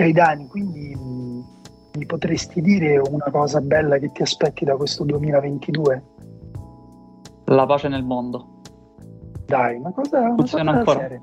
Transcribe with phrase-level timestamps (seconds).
[0.00, 1.44] Ok Dani, quindi mh,
[1.98, 6.02] mi potresti dire una cosa bella che ti aspetti da questo 2022?
[7.46, 8.60] La pace nel mondo.
[9.46, 11.00] Dai, una cosa, una Funziona cosa ancora?
[11.00, 11.22] seria.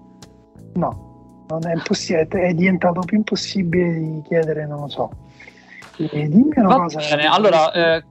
[0.73, 5.09] No, non è impossibile, è diventato più impossibile di chiedere, non lo so.
[5.95, 6.99] E dimmi una Va cosa.
[6.99, 8.03] bene, allora, eh,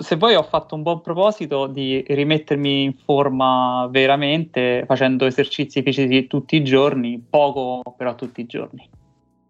[0.00, 6.26] se poi ho fatto un buon proposito di rimettermi in forma veramente facendo esercizi fisici
[6.26, 8.86] tutti i giorni, poco però tutti i giorni.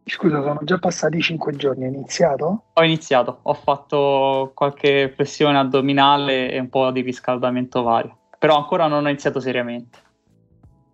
[0.09, 2.67] Scusa, sono già passati cinque giorni, hai iniziato?
[2.75, 8.87] Ho iniziato, ho fatto qualche flessione addominale e un po' di riscaldamento vario, però ancora
[8.87, 9.99] non ho iniziato seriamente.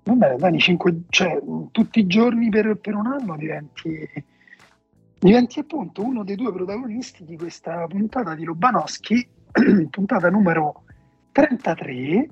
[0.05, 1.39] Va bene, Dani, cinque, cioè,
[1.73, 4.09] tutti i giorni per, per un anno diventi,
[5.19, 9.29] diventi appunto uno dei due protagonisti di questa puntata di Lobanowski,
[9.91, 10.85] puntata numero
[11.33, 12.29] 33,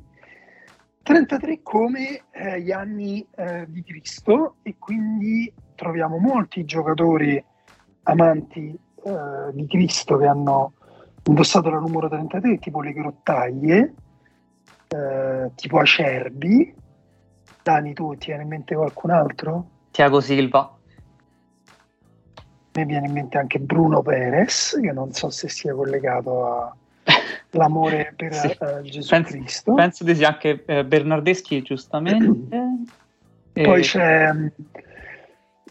[1.02, 7.42] 33 come eh, gli anni eh, di Cristo e quindi troviamo molti giocatori
[8.02, 10.74] amanti eh, di Cristo che hanno
[11.24, 13.94] indossato la numero 33, tipo le grottaglie,
[14.88, 16.74] eh, tipo Acerbi.
[17.62, 19.68] Dani, tu ti viene in mente qualcun altro?
[19.90, 20.76] Tiago Silva,
[22.72, 26.76] me viene in mente anche Bruno Perez, che non so se sia collegato
[27.52, 28.48] all'amore per Sì.
[28.50, 29.74] eh, Gesù Penso- Cristo.
[29.74, 32.84] penso di sì, anche eh, Bernardeschi giustamente.
[33.54, 34.30] E- Poi c'è.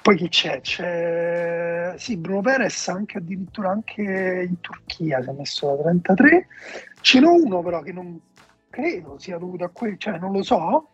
[0.09, 0.59] Poi chi c'è?
[0.61, 6.47] C'è sì, Bruno Perez anche addirittura anche in Turchia si è messo la 33.
[7.01, 8.19] Ce n'ho uno però che non
[8.71, 10.87] credo sia dovuto a quel, cioè non lo so,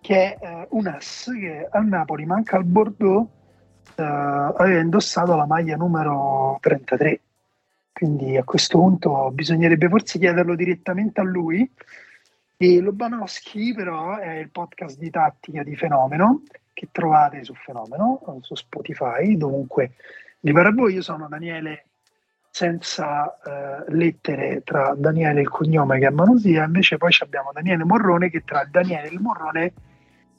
[0.00, 3.28] che è eh, Unas che al Napoli manca al Bordeaux
[3.94, 7.20] eh, aveva indossato la maglia numero 33.
[7.92, 11.70] Quindi a questo punto bisognerebbe forse chiederlo direttamente a lui.
[12.56, 16.42] E Lobanowski però è il podcast di tattica di Fenomeno
[16.78, 19.94] che trovate su Fenomeno, su Spotify, dovunque
[20.38, 20.94] vi pare a voi.
[20.94, 21.86] Io sono Daniele
[22.50, 27.50] senza eh, lettere tra Daniele e il cognome che è Manusia, invece poi ci abbiamo
[27.52, 29.72] Daniele Morrone che tra Daniele e il Morrone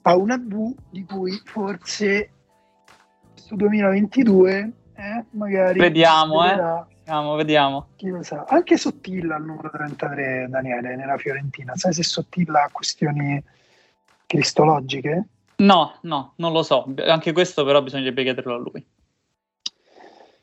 [0.03, 2.31] ha una V di cui forse
[3.33, 6.55] questo 2022 eh, magari Vediamo, eh.
[6.55, 7.87] Vediamo, vediamo.
[7.97, 8.45] chi lo sa.
[8.47, 13.43] Anche Sottilla al numero 33 Daniele nella Fiorentina, sai se Sottilla ha questioni
[14.25, 15.27] cristologiche?
[15.59, 16.93] No, no, non lo so.
[17.05, 18.85] Anche questo però bisognerebbe chiederlo a lui.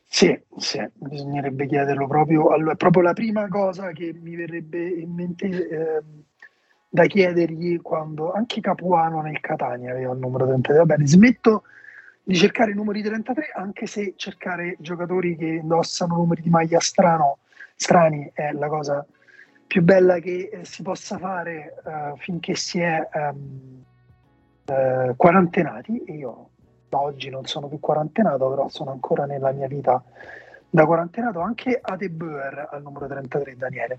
[0.09, 2.49] Sì, sì, bisognerebbe chiederlo proprio.
[2.49, 6.23] Allora, è proprio la prima cosa che mi verrebbe in mente ehm,
[6.89, 10.77] da chiedergli quando anche Capuano nel Catania aveva il numero 33.
[10.77, 11.65] Va bene, smetto
[12.23, 17.39] di cercare i numeri 33, anche se cercare giocatori che indossano numeri di maglia strano,
[17.75, 19.07] strani è la cosa
[19.67, 23.85] più bella che eh, si possa fare eh, finché si è ehm,
[24.67, 26.03] eh, quarantenati.
[26.05, 26.49] E io
[26.89, 30.03] da oggi non sono più quarantenato, però sono ancora nella mia vita
[30.69, 31.41] da quarantenato.
[31.41, 33.99] Anche Adebeur al numero 33, Daniele.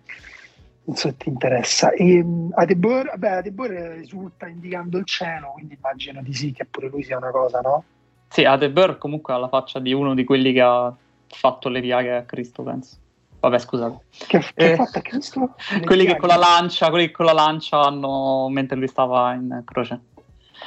[0.84, 1.92] Non so se ti interessa.
[1.92, 6.88] E, mh, Adebeur, vabbè, Adebeur risulta indicando il cielo, quindi immagino di sì che pure
[6.88, 7.84] lui sia una cosa, no?
[8.30, 10.94] Sì, Adeber comunque ha la faccia di uno di quelli che ha
[11.28, 12.96] fatto le piaghe a Cristo, penso.
[13.40, 14.00] Vabbè, scusate.
[14.28, 15.56] Che, che Eh, fatto a Cristo?
[15.80, 19.34] Le quelli che con la lancia, quelli che con la lancia hanno mentre lui stava
[19.34, 20.00] in croce.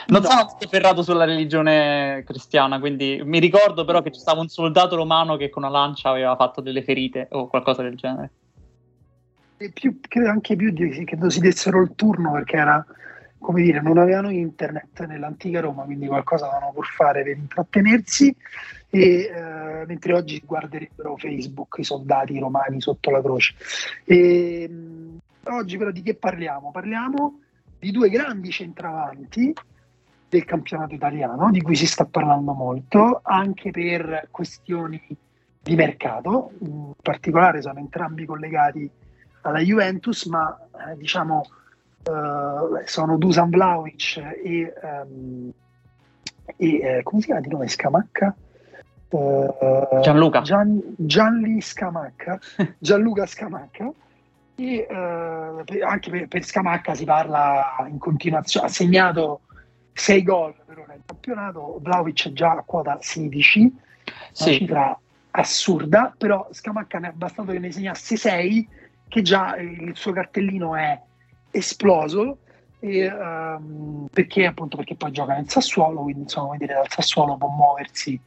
[0.07, 0.29] Non No.
[0.29, 4.97] sono stato ferrato sulla religione cristiana, quindi mi ricordo però che ci stava un soldato
[4.97, 8.31] romano che con una lancia aveva fatto delle ferite o qualcosa del genere.
[9.59, 12.85] E più, credo anche più di, credo si dessero il turno perché era
[13.41, 18.35] come dire, non avevano internet nell'antica Roma, quindi qualcosa dovevano pur fare per intrattenersi.
[18.91, 23.55] E eh, mentre oggi guarderebbero Facebook i soldati romani sotto la croce.
[24.05, 26.71] E, mh, oggi, però, di che parliamo?
[26.71, 27.41] Parliamo
[27.79, 29.55] di due grandi centravanti
[30.31, 35.03] del campionato italiano, di cui si sta parlando molto, anche per questioni
[35.61, 36.53] di mercato.
[36.61, 38.89] In particolare sono entrambi collegati
[39.43, 40.57] alla Juventus, ma
[40.89, 41.43] eh, diciamo
[42.05, 45.51] eh, sono Dusan Vlaovic e, ehm,
[46.57, 48.35] e eh, come si chiama di nome Scamacca?
[49.09, 50.43] Eh, Gianluca.
[50.43, 52.39] Gian- Gianli Scamacca,
[52.79, 53.91] Gianluca Scamacca.
[54.55, 59.41] E, per- anche per, per Scamacca si parla in continuazione, ha segnato
[60.01, 63.75] 6 gol per ora in campionato, Vlaovic è già a quota 16, una
[64.33, 64.99] Sì, cifra
[65.33, 68.69] assurda, però Scamacca ne è bastato che ne segnasse 6
[69.07, 70.99] che già il suo cartellino è
[71.51, 72.39] esploso
[72.79, 77.37] e, ehm, perché appunto perché poi gioca nel Sassuolo, quindi insomma come dire dal Sassuolo
[77.37, 78.19] può muoversi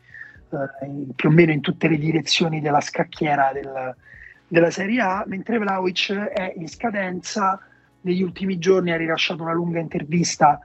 [0.52, 3.96] eh, più o meno in tutte le direzioni della scacchiera del-
[4.48, 7.60] della Serie A, mentre Vlaovic è in scadenza,
[8.02, 10.60] negli ultimi giorni ha rilasciato una lunga intervista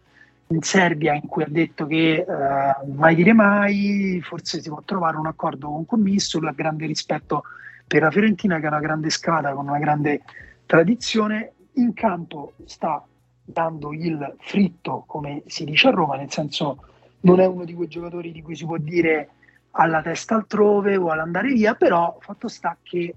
[0.49, 5.17] in Serbia in cui ha detto che uh, mai dire mai, forse si può trovare
[5.17, 7.45] un accordo con commisso, lui ha grande rispetto
[7.87, 10.23] per la Fiorentina che è una grande scala con una grande
[10.67, 13.05] tradizione, in campo sta
[13.45, 16.85] dando il fritto, come si dice a Roma, nel senso
[17.21, 19.31] non è uno di quei giocatori di cui si può dire
[19.73, 23.15] alla testa altrove o all'andare via, però fatto sta che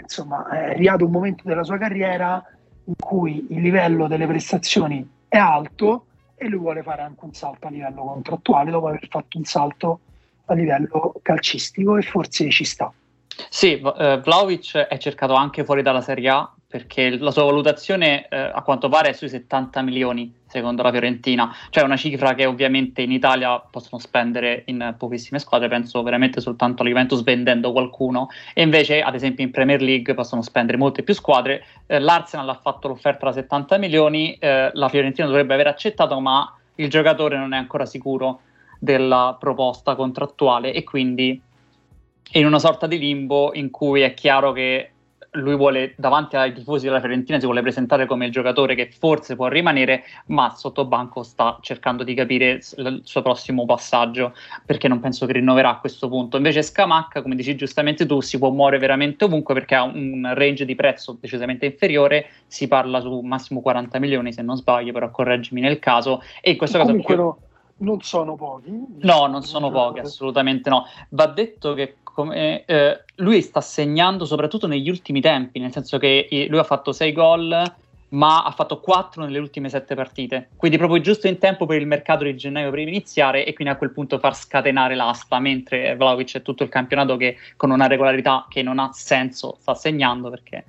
[0.00, 2.42] insomma è arrivato un momento della sua carriera
[2.84, 6.06] in cui il livello delle prestazioni è alto
[6.38, 10.00] e lui vuole fare anche un salto a livello contrattuale dopo aver fatto un salto
[10.46, 12.92] a livello calcistico e forse ci sta.
[13.50, 18.36] Sì, uh, Vlaovic è cercato anche fuori dalla Serie A perché la sua valutazione eh,
[18.36, 23.02] a quanto pare è sui 70 milioni secondo la Fiorentina, cioè una cifra che ovviamente
[23.02, 28.62] in Italia possono spendere in pochissime squadre, penso veramente soltanto alla Juventus vendendo qualcuno, e
[28.62, 32.88] invece ad esempio in Premier League possono spendere molte più squadre, eh, l'Arsenal ha fatto
[32.88, 37.56] l'offerta da 70 milioni, eh, la Fiorentina dovrebbe aver accettato, ma il giocatore non è
[37.56, 38.40] ancora sicuro
[38.78, 41.40] della proposta contrattuale e quindi
[42.30, 44.90] è in una sorta di limbo in cui è chiaro che
[45.32, 49.36] lui vuole davanti ai tifosi della Fiorentina si vuole presentare come il giocatore che forse
[49.36, 54.34] può rimanere, ma sotto banco sta cercando di capire il suo prossimo passaggio,
[54.64, 56.36] perché non penso che rinnoverà a questo punto.
[56.36, 60.64] Invece Scamacca, come dici giustamente tu, si può muovere veramente ovunque perché ha un range
[60.64, 65.60] di prezzo decisamente inferiore, si parla su massimo 40 milioni se non sbaglio, però correggimi
[65.60, 67.38] nel caso e in questo caso Comunque no,
[67.78, 68.70] non sono pochi.
[69.00, 70.86] No, non sono pochi, assolutamente no.
[71.10, 76.46] Va detto che come, eh, lui sta segnando soprattutto negli ultimi tempi, nel senso che
[76.48, 77.74] lui ha fatto 6 gol,
[78.10, 80.48] ma ha fatto 4 nelle ultime 7 partite.
[80.56, 83.76] Quindi proprio giusto in tempo per il mercato di gennaio per iniziare e quindi a
[83.76, 88.46] quel punto far scatenare l'asta, mentre Vlaovic è tutto il campionato che con una regolarità
[88.48, 90.64] che non ha senso sta segnando perché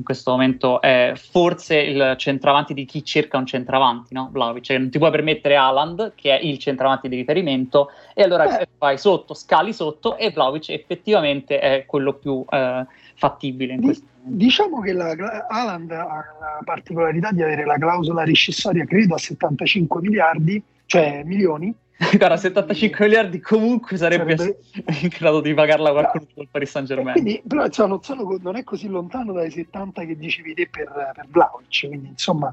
[0.00, 4.30] in questo momento è forse il centravanti di chi cerca un centravanti, no?
[4.32, 8.66] Vlaovic, cioè non ti puoi permettere Haaland, che è il centravanti di riferimento, e allora
[8.78, 14.44] fai sotto, scali sotto, e Vlaovic effettivamente è quello più eh, fattibile in questo momento.
[14.44, 15.14] Diciamo che la,
[15.48, 21.74] Haaland ha la particolarità di avere la clausola riscissoria, credo, a 75 miliardi, cioè milioni,
[22.16, 24.58] Guarda, 75 miliardi comunque sarebbe, sarebbe...
[25.02, 27.12] in grado di pagarla qualcuno col Paris Saint Germain.
[27.12, 30.88] Quindi, però insomma, non, sono, non, è così lontano dai 70 che dicevi te per,
[31.14, 32.50] per Vlaovic, quindi insomma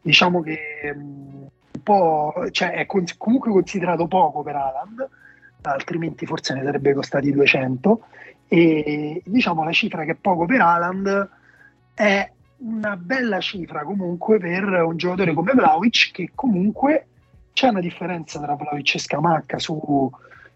[0.00, 0.58] diciamo che
[0.92, 5.08] um, un po', cioè, è con, comunque considerato poco per Haaland,
[5.62, 8.00] altrimenti forse ne sarebbe costati 200
[8.48, 11.30] e diciamo la cifra che è poco per Haaland
[11.94, 17.06] è una bella cifra comunque per un giocatore come Vlaovic che comunque
[17.52, 20.10] c'è una differenza tra Vlaovic e Scamacca su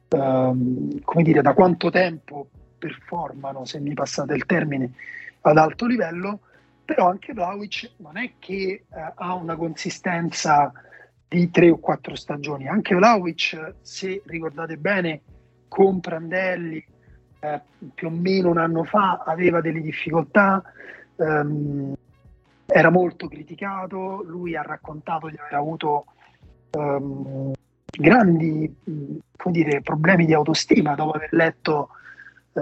[0.08, 2.49] ehm, come dire, da quanto tempo
[2.79, 4.93] performano, se mi passate il termine,
[5.43, 6.41] ad alto livello,
[6.85, 10.73] però anche Vlaovic non è che eh, ha una consistenza
[11.26, 12.69] di tre o quattro stagioni.
[12.69, 15.23] Anche Vlaovic, se ricordate bene,
[15.69, 16.85] con Prandelli
[17.40, 17.61] eh,
[17.94, 20.62] più o meno un anno fa aveva delle difficoltà,
[21.17, 21.94] ehm,
[22.67, 26.06] era molto criticato, lui ha raccontato di aver avuto
[26.75, 27.53] um,
[27.91, 28.75] grandi
[29.50, 31.88] dire, problemi di autostima dopo aver letto
[32.53, 32.61] uh,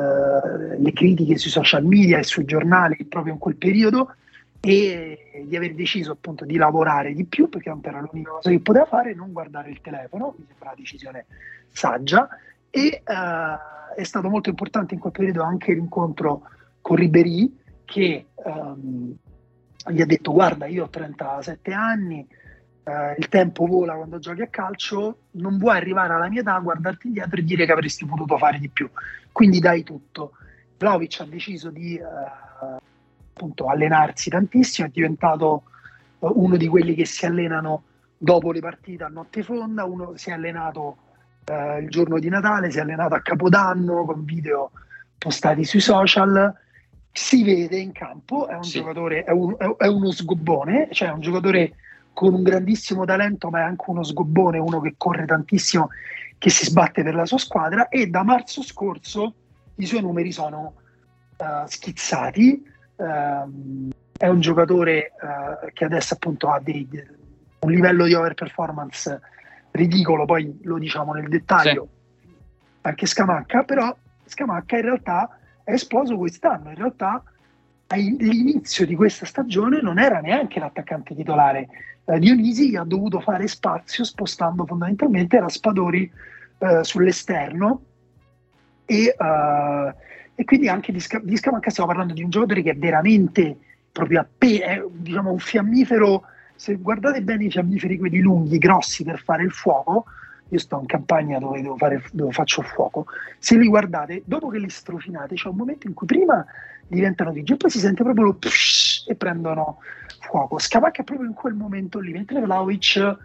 [0.79, 4.15] le critiche sui social media e sui giornali proprio in quel periodo
[4.61, 8.85] e di aver deciso appunto di lavorare di più perché era l'unica cosa che poteva
[8.85, 11.27] fare, non guardare il telefono, mi sembra una decisione
[11.73, 12.29] saggia.
[12.71, 16.43] E uh, è stato molto importante in quel periodo anche l'incontro
[16.81, 19.15] con Ribéry che um,
[19.91, 22.27] gli ha detto guarda io ho 37 anni,
[22.85, 27.07] eh, il tempo vola quando giochi a calcio, non vuoi arrivare alla mia età, guardarti
[27.09, 28.89] indietro e dire che avresti potuto fare di più.
[29.31, 30.33] Quindi dai tutto.
[30.79, 32.03] Vlaovic ha deciso di eh,
[33.33, 35.63] appunto allenarsi tantissimo, è diventato
[36.19, 37.85] eh, uno di quelli che si allenano
[38.19, 40.97] dopo le partite a notte fonda, uno si è allenato
[41.45, 44.71] eh, il giorno di Natale, si è allenato a Capodanno con video
[45.19, 46.53] postati sui social,
[47.11, 48.79] si vede in campo, è un sì.
[48.79, 51.75] giocatore, è, un, è, uno sgobbone, cioè è un giocatore
[52.13, 55.89] con un grandissimo talento, ma è anche uno sgobbone, uno che corre tantissimo,
[56.39, 57.89] che si sbatte per la sua squadra.
[57.89, 59.35] E da marzo scorso
[59.77, 60.75] i suoi numeri sono
[61.37, 62.63] uh, schizzati.
[62.97, 66.89] Uh, è un giocatore uh, che adesso appunto ha dei,
[67.61, 69.21] un livello di overperformance
[69.73, 71.89] ridicolo, poi lo diciamo nel dettaglio,
[72.21, 72.29] sì.
[72.83, 77.23] anche Scamacca, però Scamacca in realtà è esploso quest'anno, in realtà
[77.89, 81.69] all'inizio di questa stagione non era neanche l'attaccante titolare,
[82.05, 86.11] eh, Dionisi ha dovuto fare spazio spostando fondamentalmente Raspadori
[86.59, 87.83] eh, sull'esterno
[88.85, 89.93] e, uh,
[90.35, 93.57] e, quindi anche di, Sca- di Scamacca stiamo parlando di un giocatore che è veramente
[93.93, 99.43] proprio appena, diciamo un fiammifero se guardate bene i fiammiferi, quelli lunghi, grossi per fare
[99.43, 100.05] il fuoco,
[100.49, 103.07] io sto in campagna dove, fare, dove, faccio il fuoco,
[103.39, 106.45] se li guardate, dopo che li strofinate, c'è un momento in cui prima
[106.87, 109.79] diventano grigi e poi si sente proprio lo psh, e prendono
[110.23, 110.59] fuoco.
[110.59, 113.17] Scamacca proprio in quel momento lì, mentre Vlaovic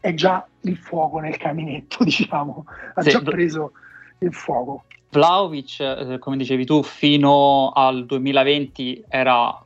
[0.00, 3.72] è già il fuoco nel caminetto, diciamo, ha sì, già preso
[4.18, 4.84] il fuoco.
[5.10, 9.62] Vlaovic, eh, come dicevi tu, fino al 2020 era,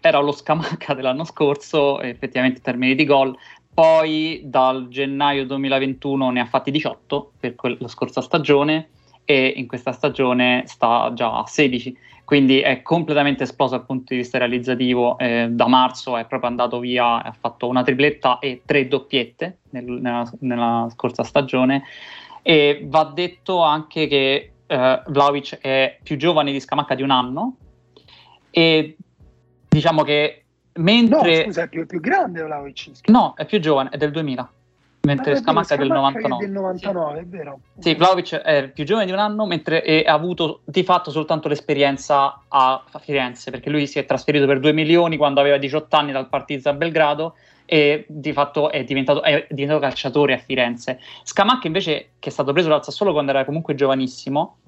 [0.00, 3.36] era lo Scamacca dell'anno scorso, effettivamente in termini di gol,
[3.74, 8.90] poi dal gennaio 2021 ne ha fatti 18 per la scorsa stagione
[9.32, 14.16] e in questa stagione sta già a 16, quindi è completamente esploso dal punto di
[14.16, 15.16] vista realizzativo.
[15.18, 19.84] Eh, da marzo è proprio andato via, ha fatto una tripletta e tre doppiette nel,
[19.84, 21.84] nella, nella, scorsa stagione.
[22.42, 27.56] E va detto anche che eh, Vlaovic è più giovane di Scamacca di un anno
[28.50, 28.96] e
[29.66, 30.42] diciamo che
[30.74, 31.38] Mentre...
[31.38, 33.08] No, scusa, è più, più grande Vlaovic.
[33.08, 34.50] No, è più giovane, è del 2000.
[35.04, 36.44] Mentre Scamacca è del 99.
[36.44, 37.18] È del 99, sì.
[37.18, 37.60] è vero.
[37.76, 42.42] Sì, Vlaovic è più giovane di un anno, mentre ha avuto di fatto soltanto l'esperienza
[42.46, 46.28] a Firenze, perché lui si è trasferito per 2 milioni quando aveva 18 anni dal
[46.28, 51.00] Partizan Belgrado e di fatto è diventato, è diventato calciatore a Firenze.
[51.24, 54.58] Scamacca invece, che è stato preso dal Sassuolo quando era comunque giovanissimo,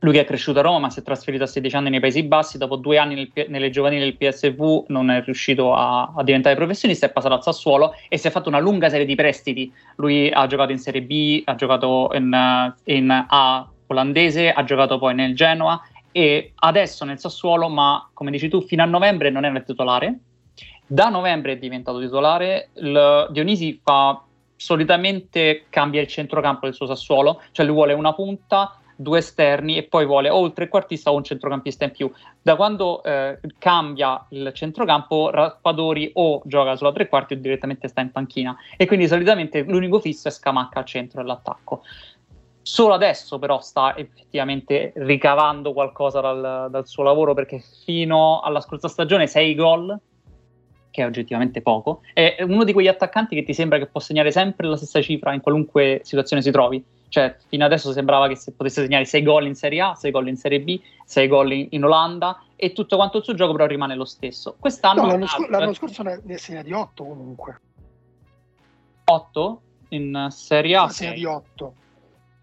[0.00, 2.22] lui che è cresciuto a Roma, ma si è trasferito a 16 anni nei Paesi
[2.22, 6.54] Bassi, dopo due anni nel, nelle giovanili del PSV non è riuscito a, a, diventare
[6.54, 9.72] professionista, è passato al Sassuolo e si è fatto una lunga serie di prestiti.
[9.96, 15.14] Lui ha giocato in Serie B, ha giocato in, in A olandese, ha giocato poi
[15.14, 15.80] nel Genoa
[16.12, 20.18] e adesso nel Sassuolo, ma come dici tu, fino a novembre non era titolare.
[20.86, 22.70] Da novembre è diventato titolare.
[22.74, 24.22] Il Dionisi fa
[24.54, 29.84] solitamente cambia il centrocampo del suo Sassuolo, cioè lui vuole una punta due esterni e
[29.84, 32.10] poi vuole o il trequartista o un centrocampista in più.
[32.42, 38.00] Da quando eh, cambia il centrocampo, Raspadori o gioca sulla tre quarti o direttamente sta
[38.00, 41.82] in panchina e quindi solitamente l'unico fisso è Scamacca al centro dell'attacco.
[42.60, 48.88] Solo adesso però sta effettivamente ricavando qualcosa dal, dal suo lavoro perché fino alla scorsa
[48.88, 49.98] stagione 6 gol,
[50.90, 54.32] che è oggettivamente poco, è uno di quegli attaccanti che ti sembra che può segnare
[54.32, 58.52] sempre la stessa cifra in qualunque situazione si trovi cioè, fino adesso sembrava che se
[58.52, 61.66] potesse segnare 6 gol in Serie A, 6 gol in Serie B, 6 gol in,
[61.70, 64.56] in, Olanda e tutto quanto il suo gioco però rimane lo stesso.
[64.58, 65.02] Quest'anno...
[65.02, 67.60] No, l'anno, sc- l'anno scorso ne, ne segna di 8 comunque.
[69.04, 69.62] 8?
[69.90, 70.92] In Serie A?
[71.14, 71.74] Di 8.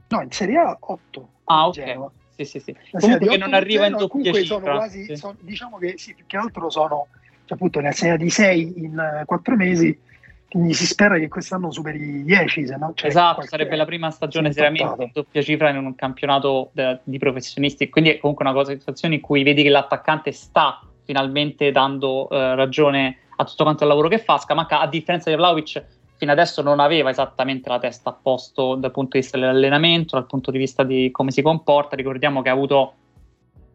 [0.07, 1.29] No, in Serie A 8.
[1.45, 1.73] Ah, ok.
[1.73, 2.11] Genova.
[2.35, 2.75] Sì, sì, sì.
[2.91, 4.45] Comunque che non arriva in doppia cifra.
[4.45, 5.15] Sono quasi, sì.
[5.15, 7.07] sono, diciamo che sì, più che altro sono,
[7.45, 9.97] cioè appunto, ne segna di 6 in 4 uh, mesi
[10.47, 14.09] quindi si spera che quest'anno superi i 10, se no c'è Esatto, sarebbe la prima
[14.11, 18.53] stagione seriamente in doppia cifra in un campionato de- di professionisti, quindi è comunque una
[18.53, 23.83] cosa, situazione in cui vedi che l'attaccante sta finalmente dando eh, ragione a tutto quanto
[23.83, 24.37] il lavoro che fa.
[24.37, 25.83] Scamacca, a differenza di Vlaovic,
[26.17, 30.25] fino adesso non aveva esattamente la testa a posto dal punto di vista dell'allenamento, dal
[30.25, 31.95] punto di vista di come si comporta.
[31.95, 32.93] Ricordiamo che ha avuto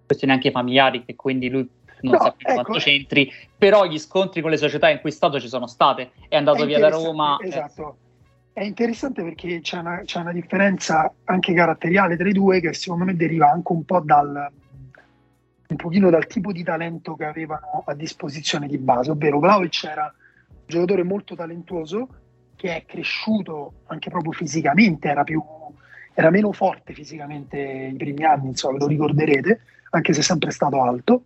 [0.07, 1.69] questioni anche familiari, che quindi lui
[2.03, 5.13] non no, sappiamo ecco, quanto c'entri, però gli scontri con le società in cui è
[5.13, 7.39] stato ci sono state, è andato è via da Roma.
[7.39, 7.49] Eh.
[7.49, 7.97] Esatto.
[8.53, 13.05] È interessante perché c'è una, c'è una, differenza anche caratteriale tra i due che secondo
[13.05, 14.51] me deriva anche un po' dal
[15.71, 20.13] un pochino dal tipo di talento che avevano a disposizione di base, ovvero Vlaovic era
[20.49, 22.09] un giocatore molto talentuoso
[22.57, 25.43] che è cresciuto anche proprio fisicamente, era, più,
[26.13, 30.83] era meno forte fisicamente i primi anni, insomma, lo ricorderete, anche se è sempre stato
[30.83, 31.25] alto,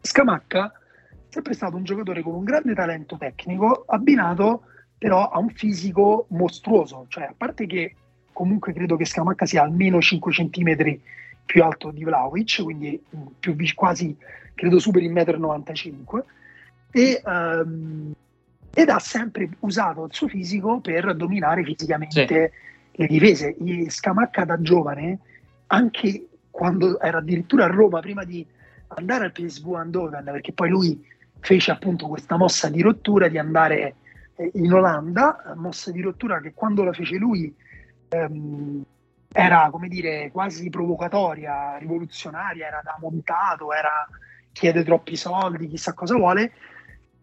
[0.00, 4.62] Scamacca è sempre stato un giocatore con un grande talento tecnico, abbinato
[4.96, 7.94] però a un fisico mostruoso, cioè a parte che
[8.32, 10.98] comunque credo che Scamacca sia almeno 5 cm
[11.44, 13.02] più alto di Vlaovic, quindi
[13.38, 14.16] più, quasi
[14.54, 16.22] credo superi il 1,95 m
[16.90, 18.12] e, um,
[18.74, 23.00] ed ha sempre usato il suo fisico per dominare fisicamente sì.
[23.00, 23.56] le difese.
[23.56, 25.18] E Scamacca da giovane,
[25.68, 28.46] anche quando era addirittura a Roma prima di
[28.88, 31.06] andare al PSV Eindhoven perché poi lui
[31.40, 33.94] fece appunto questa mossa di rottura di andare
[34.36, 37.54] eh, in Olanda, mossa di rottura che quando la fece lui
[38.08, 38.84] ehm,
[39.30, 44.08] era come dire quasi provocatoria, rivoluzionaria, era da montato, era
[44.52, 46.52] chiede troppi soldi, chissà cosa vuole.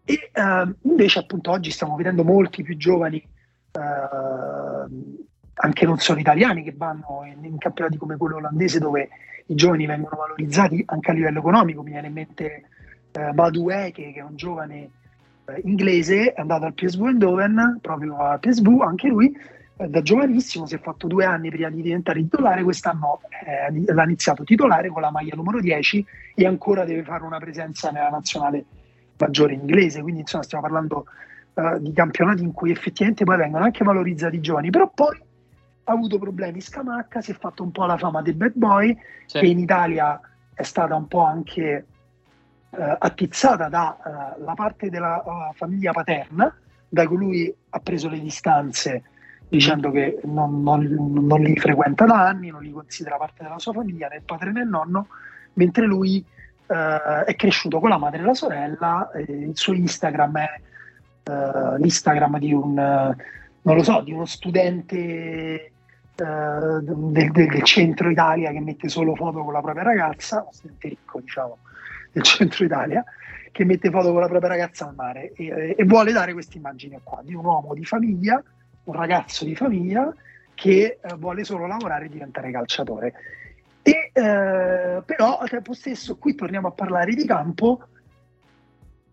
[0.04, 3.80] E eh, invece appunto oggi stiamo vedendo molti più giovani, eh,
[5.54, 9.08] anche non solo italiani, che vanno in, in campionati come quello olandese dove
[9.46, 11.82] i giovani vengono valorizzati anche a livello economico.
[11.82, 12.64] Mi viene in mente
[13.12, 14.90] eh, Badue, che, che, è un giovane
[15.46, 19.36] eh, inglese, è andato al PSV Eindhoven, proprio al PSV, anche lui
[19.78, 24.04] eh, da giovanissimo si è fatto due anni prima di diventare titolare, quest'anno eh, l'ha
[24.04, 28.64] iniziato titolare con la maglia numero 10 e ancora deve fare una presenza nella nazionale
[29.18, 31.06] maggiore inglese, quindi insomma stiamo parlando
[31.54, 35.18] uh, di campionati in cui effettivamente poi vengono anche valorizzati i giovani, però poi
[35.88, 39.38] ha avuto problemi Scamacca, si è fatto un po' la fama del bad boy, sì.
[39.38, 40.20] che in Italia
[40.52, 41.86] è stata un po' anche
[42.70, 46.52] uh, attizzata dalla uh, parte della uh, famiglia paterna,
[46.88, 49.04] da cui lui ha preso le distanze
[49.48, 50.82] dicendo che non, non,
[51.24, 54.50] non, li frequenta da anni, non li considera parte della sua famiglia, né il padre
[54.50, 55.06] né il nonno,
[55.52, 56.24] mentre lui
[56.66, 56.74] uh,
[57.24, 62.40] è cresciuto con la madre e la sorella, e il suo Instagram è uh, l'Instagram
[62.40, 65.70] di un, non lo so, di uno studente
[66.16, 71.20] uh, del, del, centro Italia che mette solo foto con la propria ragazza, studente ricco
[71.20, 71.58] diciamo
[72.12, 73.04] del centro Italia,
[73.52, 77.00] che mette foto con la propria ragazza al mare e, e vuole dare questa immagine
[77.02, 78.42] qua di un uomo di famiglia,
[78.84, 80.12] un ragazzo di famiglia
[80.54, 83.12] che eh, vuole solo lavorare e diventare calciatore.
[83.82, 87.86] E, eh, però al tempo stesso, qui torniamo a parlare di campo,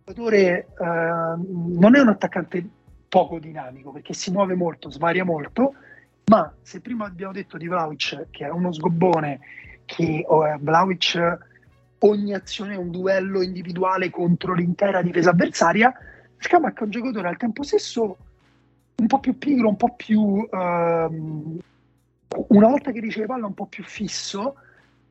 [0.04, 2.66] giocatore eh, non è un attaccante
[3.08, 5.76] poco dinamico perché si muove molto, svaria molto,
[6.26, 9.40] ma se prima abbiamo detto di Vlaovic che è uno sgobbone,
[9.86, 11.38] che oh, Vlaovic
[12.00, 15.94] ogni azione è un duello individuale contro l'intera difesa avversaria,
[16.38, 18.18] Scamac è un giocatore al tempo stesso
[18.96, 20.48] un po' più pigro, un po' più...
[20.52, 21.60] Um,
[22.48, 24.56] una volta che riceve palla un po' più fisso,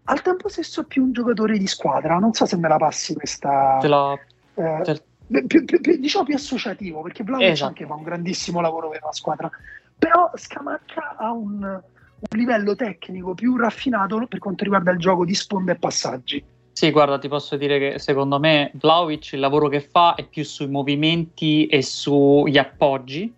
[0.04, 2.18] al tempo stesso più un giocatore di squadra.
[2.18, 3.78] Non so se me la passi questa.
[3.80, 4.18] Ce l'ho.
[4.54, 5.04] Eh, ce...
[5.32, 7.68] Più, più, più, diciamo più associativo perché Vlaovic esatto.
[7.68, 9.50] anche fa un grandissimo lavoro per la squadra
[9.96, 15.34] però Scamacca ha un, un, livello tecnico più raffinato per quanto riguarda il gioco di
[15.34, 19.80] sponde e passaggi sì, guarda, ti posso dire che secondo me Vlaovic il lavoro che
[19.80, 23.32] fa è più sui movimenti e sugli appoggi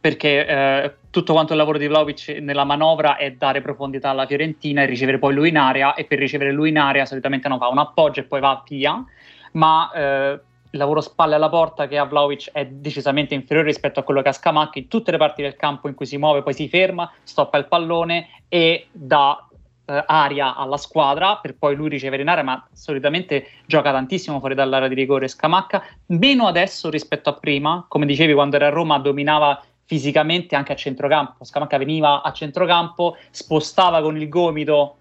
[0.00, 4.82] perché eh, tutto quanto il lavoro di Vlaovic nella manovra è dare profondità alla Fiorentina
[4.82, 7.68] e ricevere poi lui in area e per ricevere lui in area solitamente non fa
[7.68, 9.02] un appoggio e poi va via,
[9.52, 10.40] ma eh,
[10.74, 14.28] il lavoro spalle alla porta che ha Vlaovic è decisamente inferiore rispetto a quello che
[14.28, 17.10] ha Scamacca in tutte le parti del campo in cui si muove, poi si ferma,
[17.22, 19.48] stoppa il pallone e dà
[19.86, 24.56] eh, aria alla squadra per poi lui ricevere in area, ma solitamente gioca tantissimo fuori
[24.56, 28.98] dall'area di rigore Scamacca, meno adesso rispetto a prima, come dicevi quando era a Roma
[28.98, 31.44] dominava fisicamente anche a centrocampo.
[31.44, 34.96] Scamacca veniva a centrocampo, spostava con il gomito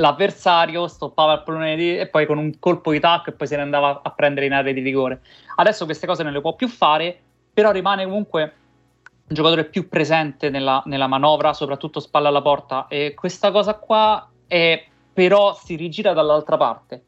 [0.00, 3.56] l'avversario, stoppava il pallone di, e poi con un colpo di tacco e poi se
[3.56, 5.20] ne andava a prendere in area di rigore.
[5.56, 7.18] Adesso queste cose non le può più fare,
[7.52, 8.54] però rimane comunque
[9.02, 14.28] un giocatore più presente nella, nella manovra, soprattutto spalla alla porta e questa cosa qua
[14.46, 17.04] è, però si rigira dall'altra parte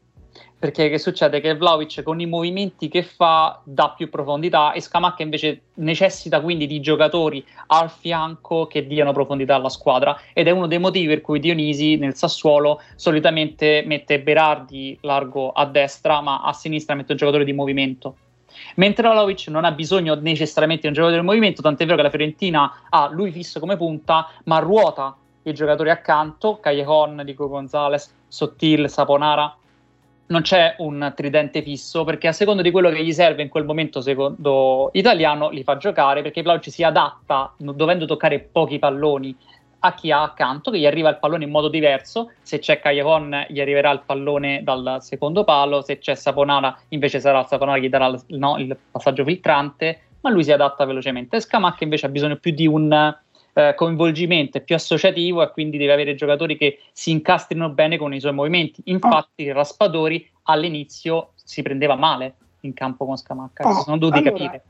[0.63, 1.41] perché che succede?
[1.41, 6.67] Che Vlaovic con i movimenti che fa dà più profondità e Scamacca invece necessita quindi
[6.67, 11.19] di giocatori al fianco che diano profondità alla squadra ed è uno dei motivi per
[11.19, 17.17] cui Dionisi nel Sassuolo solitamente mette Berardi largo a destra ma a sinistra mette un
[17.17, 18.15] giocatore di movimento.
[18.75, 22.09] Mentre Vlaovic non ha bisogno necessariamente di un giocatore di movimento, tant'è vero che la
[22.09, 28.89] Fiorentina ha lui fisso come punta ma ruota i giocatori accanto, Callejon, Dico Gonzalez, Sottil,
[28.89, 29.57] Saponara
[30.27, 33.65] non c'è un tridente fisso perché a seconda di quello che gli serve in quel
[33.65, 39.35] momento secondo italiano li fa giocare perché Vlaovic si adatta dovendo toccare pochi palloni
[39.85, 42.31] a chi ha accanto che gli arriva il pallone in modo diverso.
[42.41, 45.81] Se c'è Cagliacon gli arriverà il pallone dal secondo palo.
[45.81, 50.03] Se c'è Saponara invece sarà Saponara che gli darà no, il passaggio filtrante.
[50.21, 51.41] Ma lui si adatta velocemente.
[51.41, 53.13] Scamacca invece ha bisogno più di un
[53.53, 58.13] eh, coinvolgimento, è più associativo e quindi deve avere giocatori che si incastrino bene con
[58.13, 58.81] i suoi movimenti.
[58.85, 59.53] Infatti, oh.
[59.53, 64.63] Raspadori all'inizio si prendeva male in campo con Scamacca, oh, sono dovuti allora, capire.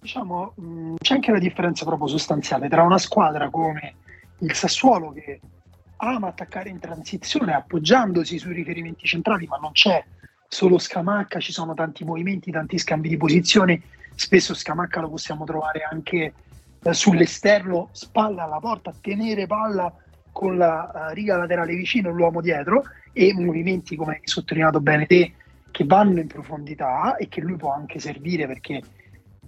[0.00, 3.94] Diciamo, mh, c'è anche una differenza proprio sostanziale tra una squadra come
[4.38, 5.40] il Sassuolo che
[5.96, 10.04] ama attaccare in transizione appoggiandosi sui riferimenti centrali, ma non c'è
[10.48, 13.80] solo Scamacca, ci sono tanti movimenti, tanti scambi di posizione.
[14.14, 16.32] Spesso Scamacca lo possiamo trovare anche
[16.92, 19.92] sull'esterno, spalla alla porta, tenere palla
[20.34, 25.32] con la uh, riga laterale vicino l'uomo dietro e movimenti come hai sottolineato bene te
[25.70, 28.82] che vanno in profondità e che lui può anche servire perché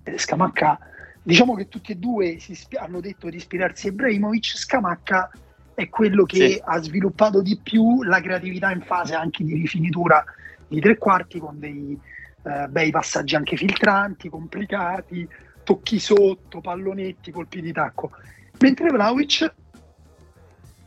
[0.05, 0.79] eh, Scamacca
[1.23, 5.31] diciamo che tutti e due spi- hanno detto di ispirarsi a Ibrahimovic Scamacca
[5.75, 6.63] è quello che sì.
[6.65, 10.25] ha sviluppato di più la creatività in fase anche di rifinitura
[10.69, 11.99] di tre quarti con dei
[12.43, 15.29] uh, bei passaggi anche filtranti, complicati
[15.67, 18.13] tocchi sotto, pallonetti, colpi di tacco.
[18.61, 19.53] Mentre Vlaovic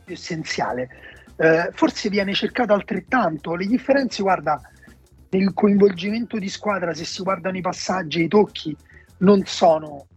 [0.05, 0.89] è essenziale.
[1.35, 3.55] Eh, forse viene cercato altrettanto.
[3.55, 4.61] Le differenze, guarda,
[5.31, 8.75] nel coinvolgimento di squadra, se si guardano i passaggi e i tocchi,
[9.17, 10.07] non sono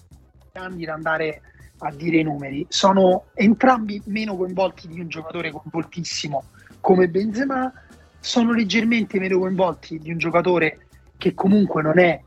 [0.52, 1.42] grandi da andare
[1.78, 2.64] a dire i numeri.
[2.68, 6.44] Sono entrambi meno coinvolti di un giocatore coinvoltissimo
[6.78, 7.72] come Benzema,
[8.20, 10.86] sono leggermente meno coinvolti di un giocatore
[11.18, 12.20] che comunque non è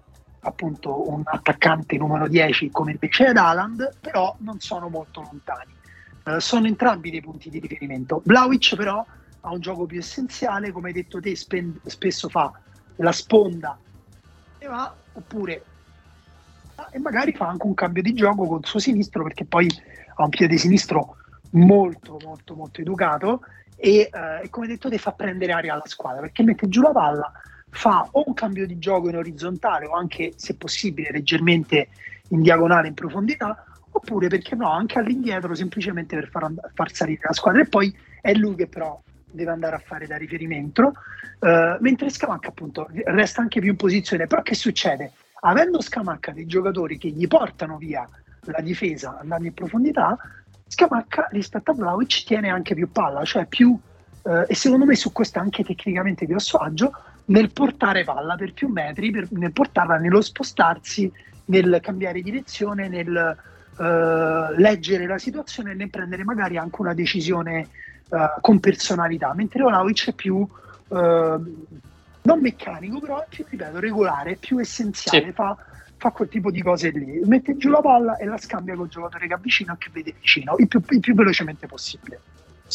[0.45, 5.73] appunto un attaccante numero 10 come invece è Haaland, però non sono molto lontani.
[6.23, 8.21] Uh, sono entrambi dei punti di riferimento.
[8.23, 9.05] Vlaovic però
[9.41, 12.51] ha un gioco più essenziale, come hai detto te, spend- spesso fa
[12.97, 13.77] la sponda
[14.57, 15.63] e va, oppure
[16.91, 19.69] e magari fa anche un cambio di gioco col suo sinistro perché poi
[20.15, 21.17] ha un piede sinistro
[21.51, 23.41] molto molto molto educato
[23.77, 27.31] e, eh, come detto te fa prendere aria alla squadra perché mette giù la palla
[27.75, 31.89] fa o un cambio di gioco in orizzontale o anche se possibile leggermente
[32.29, 37.33] in diagonale in profondità oppure perché no anche all'indietro semplicemente per far, far salire la
[37.33, 40.93] squadra e poi è lui che però deve andare a fare da riferimento
[41.39, 45.11] eh, mentre Scamacca appunto resta anche più in posizione però che succede?
[45.41, 48.07] avendo Scamacca dei giocatori che gli portano via
[48.45, 50.17] la difesa andando in profondità
[50.67, 53.77] Scamacca rispetto a Vlaovic tiene anche più palla cioè più
[54.23, 56.91] eh, e secondo me su questo anche tecnicamente più a suo agio
[57.25, 61.11] nel portare palla per più metri, per, nel portarla nello spostarsi,
[61.45, 63.37] nel cambiare direzione, nel
[63.77, 67.67] uh, leggere la situazione e nel prendere magari anche una decisione
[68.09, 70.47] uh, con personalità, mentre Olavic è più uh,
[70.87, 75.31] non meccanico, però è più, ripeto, regolare, più essenziale, sì.
[75.31, 75.57] fa,
[75.97, 79.27] fa, quel tipo di cose lì, mette giù la palla e la scambia col giocatore
[79.27, 82.19] che avvicina e che vede vicino, il più, il più velocemente possibile.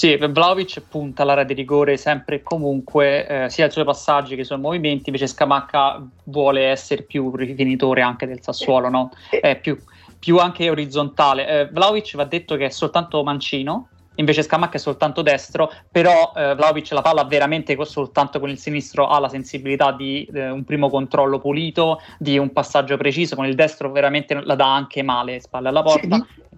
[0.01, 4.41] Sì, Vlaovic punta all'area di rigore sempre e comunque, eh, sia ai suoi passaggi che
[4.41, 9.11] ai suoi movimenti, invece Scamacca vuole essere più rifinitore anche del Sassuolo, no?
[9.29, 9.79] È più,
[10.19, 11.47] più anche orizzontale.
[11.47, 16.55] Eh, Vlaovic va detto che è soltanto mancino, invece Scamacca è soltanto destro, però eh,
[16.55, 20.89] Vlaovic la palla veramente soltanto con il sinistro ha la sensibilità di eh, un primo
[20.89, 25.69] controllo pulito, di un passaggio preciso, con il destro veramente la dà anche male, spalle
[25.69, 26.17] alla porta.
[26.17, 26.49] Sì,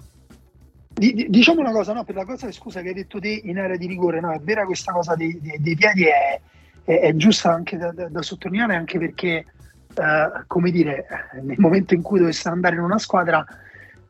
[0.94, 3.86] diciamo una cosa, no, per la cosa scusa che hai detto te in area di
[3.86, 6.40] rigore, no, è vera questa cosa dei, dei, dei piedi, è,
[6.84, 9.46] è, è, giusta anche da, da, da sottolineare, anche perché,
[9.94, 11.06] eh, come dire,
[11.42, 13.44] nel momento in cui dovesse andare in una squadra,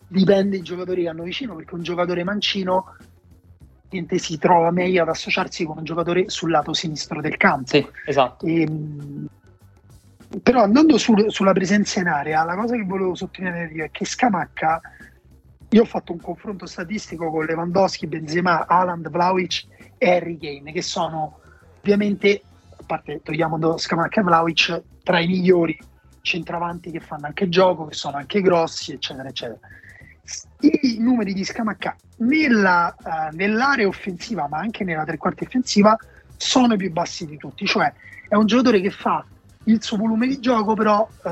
[0.09, 2.97] dipende i giocatori che hanno vicino, perché un giocatore mancino
[4.17, 7.69] si trova meglio ad associarsi con un giocatore sul lato sinistro del campo.
[7.69, 8.47] Sì, esatto.
[8.47, 9.27] E, ehm,
[10.43, 14.81] però andando sul, sulla presenza in area, la cosa che volevo sottolineare è che Scamacca
[15.73, 20.83] io ho fatto un confronto statistico con Lewandowski, Benzema, Alan, Vlaovic e Harry Kane, che
[20.83, 21.39] sono
[21.81, 22.43] ovviamente,
[22.77, 25.79] a parte togliamo Scamacca e Vlaovic, tra i migliori
[26.21, 29.59] centravanti che fanno anche gioco, che sono anche grossi, eccetera, eccetera.
[30.61, 35.97] I numeri di Scamacca nella, uh, nell'area offensiva, ma anche nella tre quarti offensiva,
[36.37, 37.91] sono i più bassi di tutti, cioè
[38.29, 39.25] è un giocatore che fa
[39.65, 41.31] il suo volume di gioco, però uh,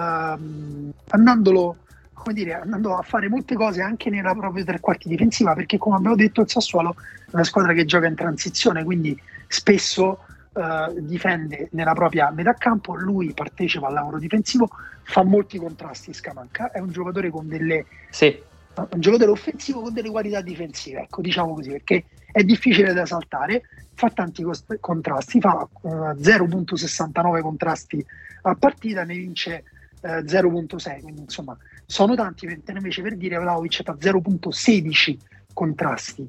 [1.09, 1.77] andandolo
[2.21, 5.97] come dire, andando a fare molte cose anche nella propria tre quarti difensiva, perché come
[5.97, 6.95] abbiamo detto il Sassuolo
[7.27, 10.19] è una squadra che gioca in transizione, quindi spesso
[10.53, 14.69] eh, difende nella propria metà campo, lui partecipa al lavoro difensivo,
[15.03, 17.87] fa molti contrasti Scamanca, è un giocatore con delle...
[18.11, 18.49] Sì.
[18.75, 23.63] Un giocatore offensivo con delle qualità difensive, ecco, diciamo così, perché è difficile da saltare,
[23.95, 28.05] fa tanti cost- contrasti, fa eh, 0.69 contrasti
[28.43, 29.65] a partita, ne vince
[30.01, 35.17] eh, 0.6, quindi insomma sono tanti, mentre invece per dire Vlaovic fa 0.16
[35.53, 36.29] contrasti.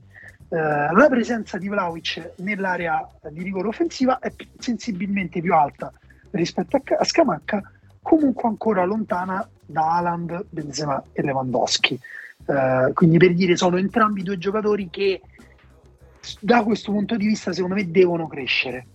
[0.50, 5.94] Eh, la presenza di Vlaovic nell'area di rigore offensiva è sensibilmente più alta
[6.32, 7.62] rispetto a, a Scamacca,
[8.02, 12.00] comunque ancora lontana da Haaland, Benzema e Lewandowski.
[12.46, 15.22] Eh, quindi per dire sono entrambi due giocatori che
[16.40, 18.88] da questo punto di vista secondo me devono crescere.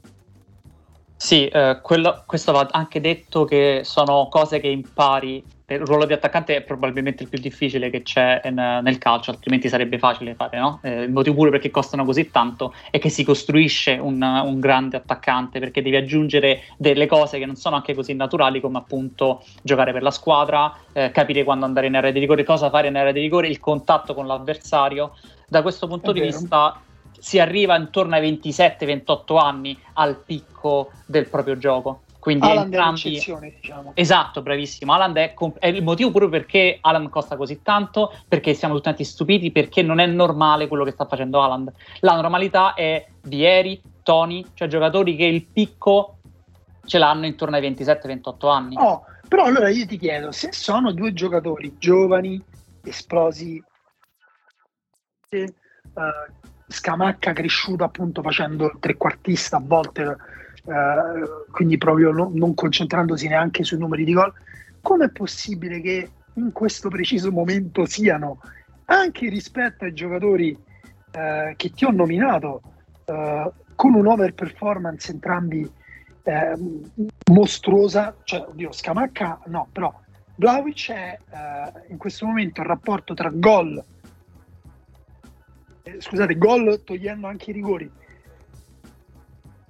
[1.16, 6.12] Sì, eh, quello, questo va anche detto che sono cose che impari il ruolo di
[6.12, 10.60] attaccante è probabilmente il più difficile che c'è in, nel calcio, altrimenti sarebbe facile fare,
[10.60, 10.78] no?
[10.82, 14.96] Eh, il motivo pure perché costano così tanto è che si costruisce un, un, grande
[14.96, 19.92] attaccante, perché devi aggiungere delle cose che non sono anche così naturali come appunto giocare
[19.92, 23.12] per la squadra, eh, capire quando andare in area di rigore, cosa fare in area
[23.12, 25.16] di rigore, il contatto con l'avversario.
[25.48, 26.38] Da questo punto è di vero.
[26.38, 26.80] vista
[27.18, 32.02] si arriva intorno ai 27-28 anni al picco del proprio gioco.
[32.26, 33.22] Quindi Alan entrambi...
[33.52, 33.92] diciamo.
[33.94, 34.92] Esatto, bravissimo.
[34.92, 39.04] Alan è, comp- è, il motivo proprio perché Alan costa così tanto, perché siamo tutti
[39.04, 41.72] stupiti, perché non è normale quello che sta facendo Alan.
[42.00, 46.16] La normalità è Vieri, Tony, cioè giocatori che il picco
[46.84, 48.74] ce l'hanno intorno ai 27-28 anni.
[48.76, 52.42] Oh, però allora io ti chiedo, se sono due giocatori giovani,
[52.82, 53.62] esplosi,
[55.28, 55.54] se,
[55.94, 60.16] uh, Scamacca cresciuto appunto facendo il trequartista a volte
[60.66, 64.32] eh, quindi proprio no, non concentrandosi neanche sui numeri di gol,
[64.80, 68.40] com'è possibile che in questo preciso momento siano,
[68.86, 70.56] anche rispetto ai giocatori
[71.12, 72.62] eh, che ti ho nominato,
[73.04, 75.70] eh, con un'over performance entrambi
[76.24, 76.56] eh,
[77.30, 79.94] mostruosa, cioè oddio, Scamacca no, però
[80.38, 83.82] Vlaovic è uh, in questo momento il rapporto tra gol,
[85.86, 87.88] eh, scusate, gol togliendo anche i rigori,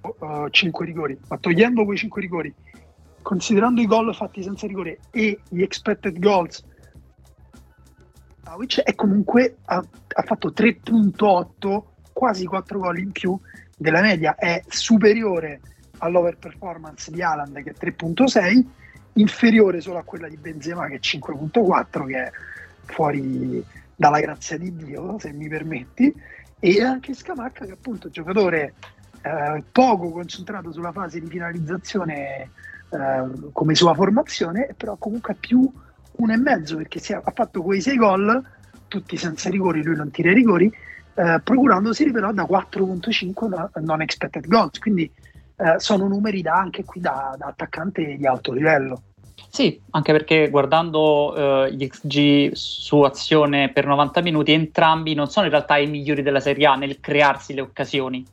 [0.00, 2.54] uh, eh, 5 rigori, ma togliendo quei 5 rigori,
[3.20, 6.64] considerando i gol fatti senza rigore e gli expected goals,
[8.40, 13.38] Vlaovic è comunque ha, ha fatto 3.8, quasi 4 gol in più
[13.76, 15.60] della media, è superiore
[15.98, 18.64] all'over performance di Haaland che è 3.6
[19.14, 22.30] inferiore solo a quella di Benzema che è 5.4 che è
[22.84, 23.64] fuori
[23.96, 26.14] dalla grazia di Dio se mi permetti
[26.58, 28.74] e anche Scamacca che è appunto giocatore
[29.22, 32.50] eh, poco concentrato sulla fase di finalizzazione
[32.90, 35.70] eh, come sua formazione però comunque più
[36.18, 38.44] uno e mezzo perché è, ha fatto quei sei gol
[38.88, 40.72] tutti senza rigori lui non tira i rigori
[41.14, 45.10] eh, procurandosi però da 4.5 non expected goals quindi
[45.56, 49.02] eh, sono numeri da, anche qui da, da, attaccante di alto livello.
[49.48, 55.46] Sì, anche perché guardando eh, gli XG su azione per 90 minuti, entrambi non sono
[55.46, 58.24] in realtà i migliori della Serie A nel crearsi le occasioni.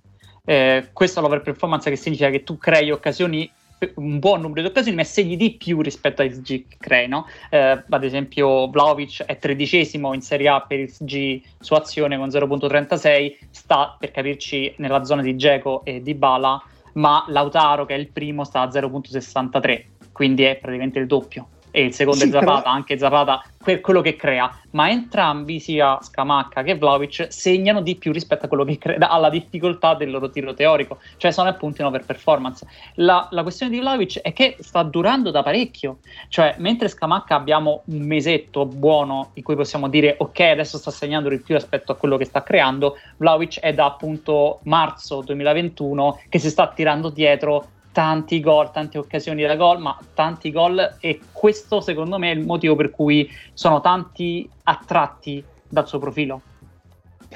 [0.45, 3.49] Eh, questa è l'overperformance che significa che tu crei occasioni
[3.95, 7.07] un buon numero di occasioni, ma segni di più rispetto a XG che crei.
[7.07, 7.27] No?
[7.49, 13.37] Eh, ad esempio, Vlaovic è tredicesimo in Serie A per XG su azione con 0.36,
[13.49, 16.61] sta per capirci nella zona di Geco e di Bala
[16.93, 19.83] ma Lautaro che è il primo sta a 0.63,
[20.13, 21.47] quindi è praticamente il doppio.
[21.75, 22.75] E il secondo sì, è Zapata, però...
[22.75, 28.11] anche Zapata per quello che crea, ma entrambi, sia Scamacca che Vlaovic, segnano di più
[28.11, 31.87] rispetto a quello che crea, alla difficoltà del loro tiro teorico, cioè sono appunto in
[31.87, 32.63] over performance.
[32.95, 35.97] La, la questione di Vlaovic è che sta durando da parecchio,
[36.27, 41.29] cioè mentre Scamacca abbiamo un mesetto buono in cui possiamo dire ok, adesso sta segnando
[41.29, 46.37] di più rispetto a quello che sta creando, Vlaovic è da appunto marzo 2021 che
[46.37, 51.79] si sta tirando dietro tanti gol, tante occasioni da gol, ma tanti gol e questo
[51.79, 56.41] secondo me è il motivo per cui sono tanti attratti dal suo profilo.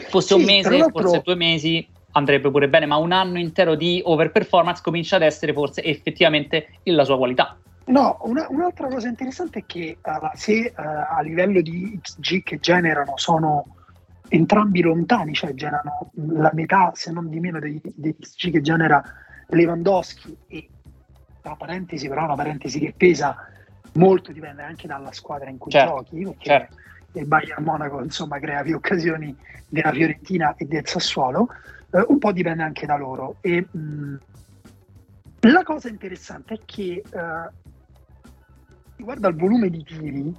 [0.10, 4.02] Fosse sì, un mese, forse due mesi andrebbe pure bene, ma un anno intero di
[4.04, 7.58] overperformance comincia ad essere forse effettivamente la sua qualità.
[7.86, 12.60] No, una, un'altra cosa interessante è che uh, se uh, a livello di XG che
[12.60, 13.66] generano sono
[14.28, 19.02] entrambi lontani, cioè generano la metà se non di meno dei, dei XG che genera
[19.50, 20.70] Lewandowski e
[21.42, 23.36] tra parentesi però una parentesi che pesa
[23.94, 26.76] molto dipende anche dalla squadra in cui certo, giochi perché certo.
[27.14, 29.36] il Bayern Monaco insomma crea più occasioni
[29.68, 31.48] della Fiorentina e del Sassuolo
[31.92, 34.16] eh, un po' dipende anche da loro e mh,
[35.42, 37.50] la cosa interessante è che eh,
[38.98, 40.36] riguardo al volume di tiri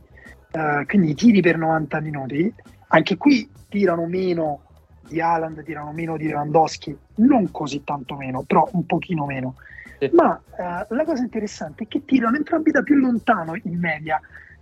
[0.50, 2.54] eh, quindi i tiri per 90 minuti
[2.88, 4.62] anche qui tirano meno
[5.08, 9.54] di Haaland tirano meno di Lewandowski, non così tanto meno, però un pochino meno.
[9.98, 10.10] Sì.
[10.12, 14.20] Ma eh, la cosa interessante è che tirano entrambi da più lontano in media.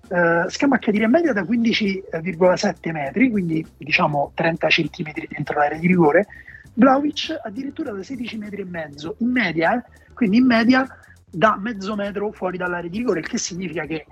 [0.08, 5.86] Eh, Scamacca tira in media da 15,7 metri, quindi diciamo 30 centimetri dentro l'area di
[5.86, 6.26] rigore,
[6.74, 9.82] Vlaovic addirittura da 16 metri e mezzo in media, eh?
[10.14, 10.86] quindi in media
[11.28, 14.06] da mezzo metro fuori dall'area di rigore, il che significa che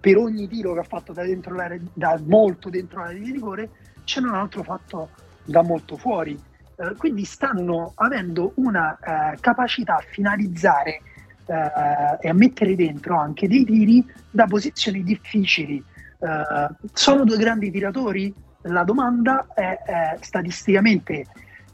[0.00, 1.56] per ogni tiro che ha fatto da, dentro
[1.92, 3.70] da molto dentro l'area di rigore
[4.04, 5.10] c'è un altro fatto
[5.48, 6.38] da molto fuori.
[6.76, 11.00] Eh, quindi stanno avendo una eh, capacità a finalizzare
[11.46, 15.82] eh, e a mettere dentro anche dei tiri da posizioni difficili.
[16.20, 18.32] Eh, sono due grandi tiratori?
[18.62, 21.26] La domanda è, è statisticamente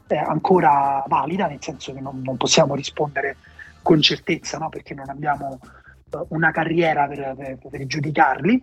[0.07, 3.37] ancora valida, nel senso che non, non possiamo rispondere
[3.81, 4.69] con certezza, no?
[4.69, 8.61] perché non abbiamo eh, una carriera per, per, per giudicarli,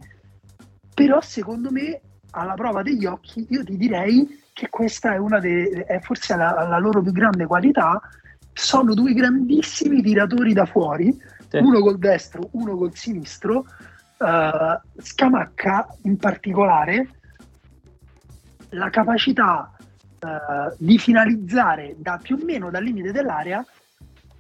[0.95, 5.85] però secondo me alla prova degli occhi io ti direi che questa è una delle,
[5.85, 8.01] è forse la, la, loro più grande qualità.
[8.53, 11.17] Sono due grandissimi tiratori da fuori,
[11.49, 11.57] sì.
[11.57, 13.65] uno col destro, uno col sinistro.
[14.19, 17.09] Uh, Scamacca in particolare
[18.71, 19.75] la capacità
[20.21, 23.65] uh, di finalizzare da più o meno dal limite dell'area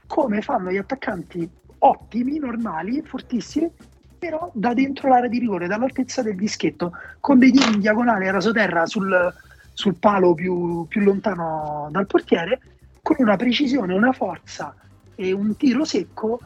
[0.07, 3.71] come fanno gli attaccanti ottimi, normali, fortissimi,
[4.19, 8.33] però da dentro l'area di rigore, dall'altezza del dischetto, con dei tiri in diagonale a
[8.33, 9.33] rasoterra sul,
[9.73, 12.61] sul palo più, più lontano dal portiere,
[13.03, 14.75] con una precisione, una forza
[15.15, 16.41] e un tiro secco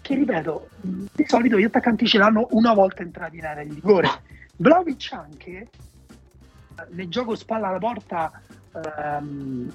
[0.00, 4.08] che, ripeto, di solito gli attaccanti ce l'hanno una volta entrati in area di rigore.
[4.56, 5.68] Vlaovic anche,
[6.90, 8.32] nel gioco spalla alla porta,
[8.72, 9.72] ehm,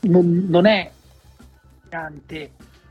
[0.00, 0.90] non, non, è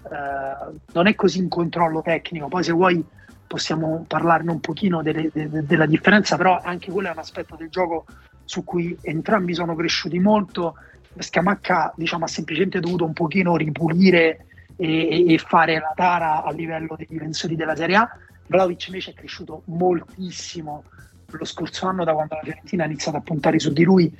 [0.03, 2.47] eh, non è così in controllo tecnico.
[2.47, 3.03] Poi se vuoi
[3.47, 7.55] possiamo parlarne un pochino delle, de, de, della differenza, però anche quello è un aspetto
[7.55, 8.05] del gioco
[8.51, 10.75] su cui entrambi sono cresciuti molto.
[11.17, 16.95] Scamacca diciamo, ha semplicemente dovuto un pochino ripulire e, e, fare la tara a livello
[16.97, 18.09] dei difensori della Serie A.
[18.47, 20.83] Vlaovic invece è cresciuto moltissimo
[21.31, 24.13] lo scorso anno da quando la Fiorentina ha iniziato a puntare su di lui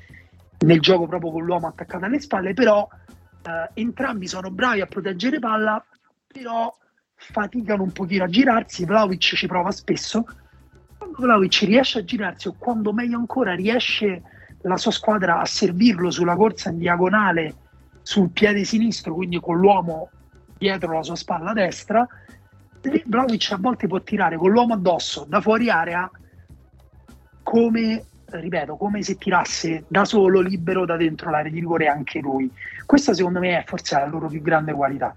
[0.60, 2.88] nel gioco proprio con l'uomo attaccato alle spalle, però
[3.44, 5.84] eh, entrambi sono bravi a proteggere palla,
[6.26, 6.74] però
[7.16, 10.24] faticano un pochino a girarsi, Vlaovic ci prova spesso,
[11.12, 14.22] quando Vlaovic riesce a girarsi o quando meglio ancora riesce
[14.62, 17.56] la sua squadra a servirlo sulla corsa in diagonale
[18.02, 20.10] sul piede sinistro, quindi con l'uomo
[20.58, 22.08] dietro la sua spalla destra,
[23.06, 26.10] Vlaovic a volte può tirare con l'uomo addosso da fuori area
[27.44, 32.50] come ripeto, come se tirasse da solo, libero da dentro l'area di rigore anche lui.
[32.86, 35.14] Questa secondo me è forse la loro più grande qualità.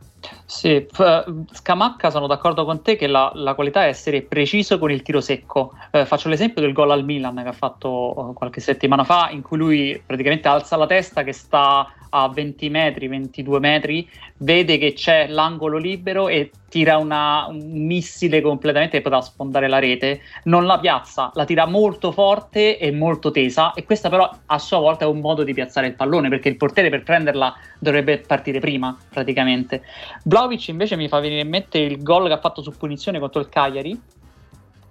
[0.47, 4.91] Sì, f- Scamacca sono d'accordo con te che la, la, qualità è essere preciso con
[4.91, 5.73] il tiro secco.
[5.91, 9.43] Eh, faccio l'esempio del gol al Milan che ha fatto eh, qualche settimana fa, in
[9.43, 14.09] cui lui praticamente alza la testa che sta a 20 metri, 22 metri,
[14.39, 19.81] vede che c'è l'angolo libero e tira una, un missile completamente che potrà sfondare la
[19.81, 24.59] rete, non la piazza, la tira molto forte e molto tesa e questa però a
[24.59, 28.19] sua volta è un modo di piazzare il pallone perché il portiere per prenderla dovrebbe
[28.19, 29.83] partire prima praticamente.
[30.23, 33.41] Vlaovic invece mi fa venire in mente il gol che ha fatto su punizione contro
[33.41, 34.01] il Cagliari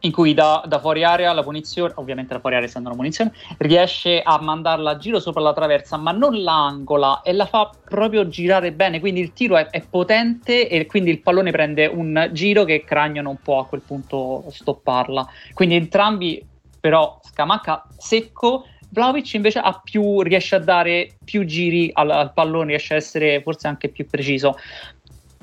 [0.04, 3.32] in cui da, da, fuori area la punizione, ovviamente la fuori area essendo una punizione,
[3.60, 8.28] riesce a mandarla a giro sopra la traversa, ma non l'angola e la fa proprio
[8.28, 9.00] girare bene.
[9.00, 13.22] Quindi il tiro è, è potente e quindi il pallone prende un giro che Cragno
[13.22, 15.26] non può a quel punto stopparla.
[15.54, 16.46] Quindi entrambi,
[16.80, 18.66] però, Scamacca secco.
[18.90, 23.68] Vlaovic invece più, riesce a dare più giri al, al pallone, riesce a essere forse
[23.68, 24.56] anche più preciso.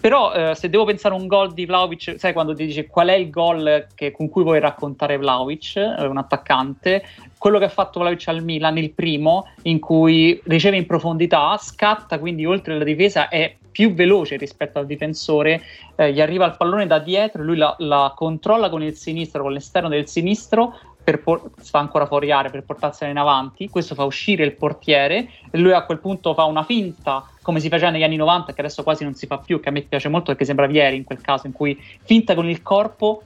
[0.00, 3.08] Però eh, se devo pensare a un gol di Vlaovic, sai quando ti dice qual
[3.08, 7.04] è il gol che, con cui vuoi raccontare Vlaovic, eh, un attaccante,
[7.36, 12.18] quello che ha fatto Vlaovic al Milan, il primo, in cui riceve in profondità, scatta
[12.18, 15.62] quindi oltre la difesa, è più veloce rispetto al difensore,
[15.96, 19.52] eh, gli arriva il pallone da dietro, lui la, la controlla con il sinistro, con
[19.52, 20.74] l'esterno del sinistro,
[21.18, 25.58] por- sta ancora fuori area per portarsela in avanti, questo fa uscire il portiere e
[25.58, 28.82] lui a quel punto fa una finta come si faceva negli anni 90 che adesso
[28.82, 31.20] quasi non si fa più, che a me piace molto perché sembra Vieri in quel
[31.20, 33.22] caso in cui finta con il corpo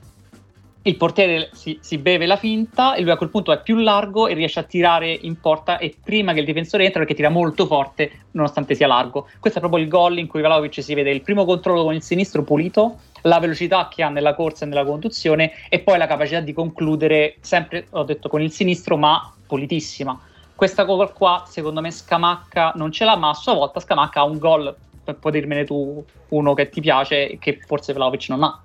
[0.87, 4.27] il portiere si, si, beve la finta e lui a quel punto è più largo
[4.27, 7.65] e riesce a tirare in porta e prima che il difensore entra perché tira molto
[7.65, 9.27] forte nonostante sia largo.
[9.39, 12.03] Questo è proprio il gol in cui Vlaovic si vede il primo controllo con il
[12.03, 16.39] sinistro pulito, la velocità che ha nella corsa e nella conduzione e poi la capacità
[16.39, 20.19] di concludere sempre, ho detto, con il sinistro ma pulitissima.
[20.55, 24.23] Questa cosa qua secondo me Scamacca non ce l'ha ma a sua volta Scamacca ha
[24.23, 24.73] un gol,
[25.19, 28.61] puoi dirmene tu uno che ti piace che forse Vlaovic non ha.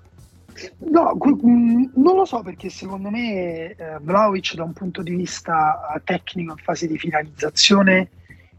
[0.79, 5.93] No, mm, non lo so perché secondo me eh, Vlaovic da un punto di vista
[5.95, 8.09] eh, tecnico in fase di finalizzazione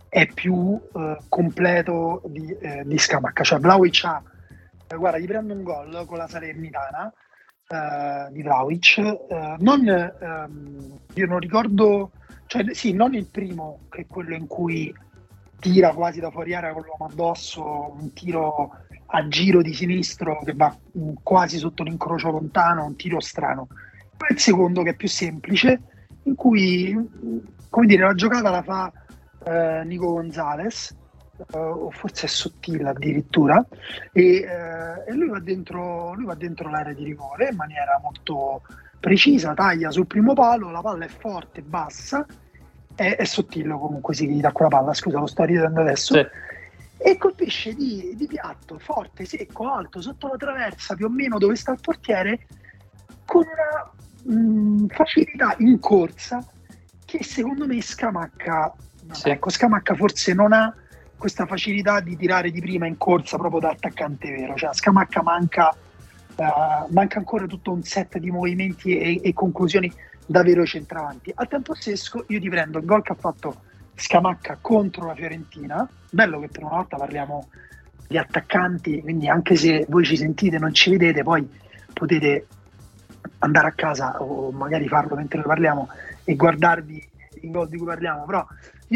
[0.09, 3.45] è più eh, completo di, eh, di Scamacca.
[3.45, 4.23] Cioè Vlaovic ha,
[4.89, 7.13] eh, guarda, gli prendo un gol con la Salernitana
[7.73, 12.11] eh, di Vlaovic, eh, non, ehm, io non ricordo,
[12.47, 14.95] cioè sì, non il primo che è quello in cui
[15.59, 20.53] tira quasi da fuori area con l'uomo addosso, un tiro a giro di sinistro che
[20.53, 20.77] va
[21.23, 23.69] quasi sotto l'incrocio lontano, un tiro strano.
[24.17, 25.81] Poi il secondo che è più semplice,
[26.25, 26.95] in cui
[27.71, 28.93] come dire, la giocata la fa
[29.45, 30.95] eh, Nico Gonzalez,
[31.51, 33.65] o forse è sottile addirittura,
[34.13, 38.63] e, eh, e lui, va dentro, lui va dentro l'area di rigore in maniera molto
[39.01, 42.25] precisa, taglia sul primo palo, la palla è forte, bassa,
[42.95, 46.15] è, è sottile comunque si dà quella palla, scusa lo sto ridendo adesso.
[46.15, 46.27] Sì
[47.05, 51.57] e colpisce di, di, piatto forte, secco, alto, sotto la traversa, più o meno dove
[51.57, 52.47] sta il portiere,
[53.25, 56.47] con una mh, mm, facilità in corsa
[57.05, 58.73] che secondo me Scamacca,
[59.11, 59.31] sì.
[59.31, 60.73] ecco, Scamacca forse non ha
[61.23, 65.73] questa facilità di tirare di prima in corsa proprio da attaccante vero, cioè Scamacca manca,
[66.35, 69.89] uh, manca ancora tutto un set di movimenti e, e conclusioni
[70.27, 71.31] da vero centravanti.
[71.37, 73.55] Al tempo stesso io ti prendo il gol che ha fatto
[73.95, 75.89] Scamacca contro la Fiorentina.
[76.11, 77.49] Bello che per una volta parliamo
[78.09, 81.49] di attaccanti, quindi anche se voi ci sentite, non ci vedete, poi
[81.93, 82.49] potete
[83.39, 85.89] andare a casa o magari farlo mentre parliamo
[86.25, 87.11] e guardarvi
[87.43, 88.45] i gol di cui parliamo, però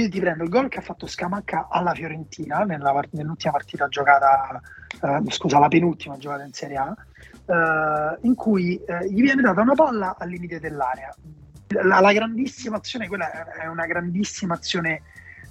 [0.00, 4.60] io ti prendo il gol che ha fatto Scamacca alla Fiorentina nella, nell'ultima partita giocata,
[5.02, 6.94] eh, scusa, la penultima giocata in Serie A,
[7.46, 11.14] eh, in cui eh, gli viene data una palla al limite dell'area.
[11.68, 15.02] La, la, grandissima azione, quella è una grandissima azione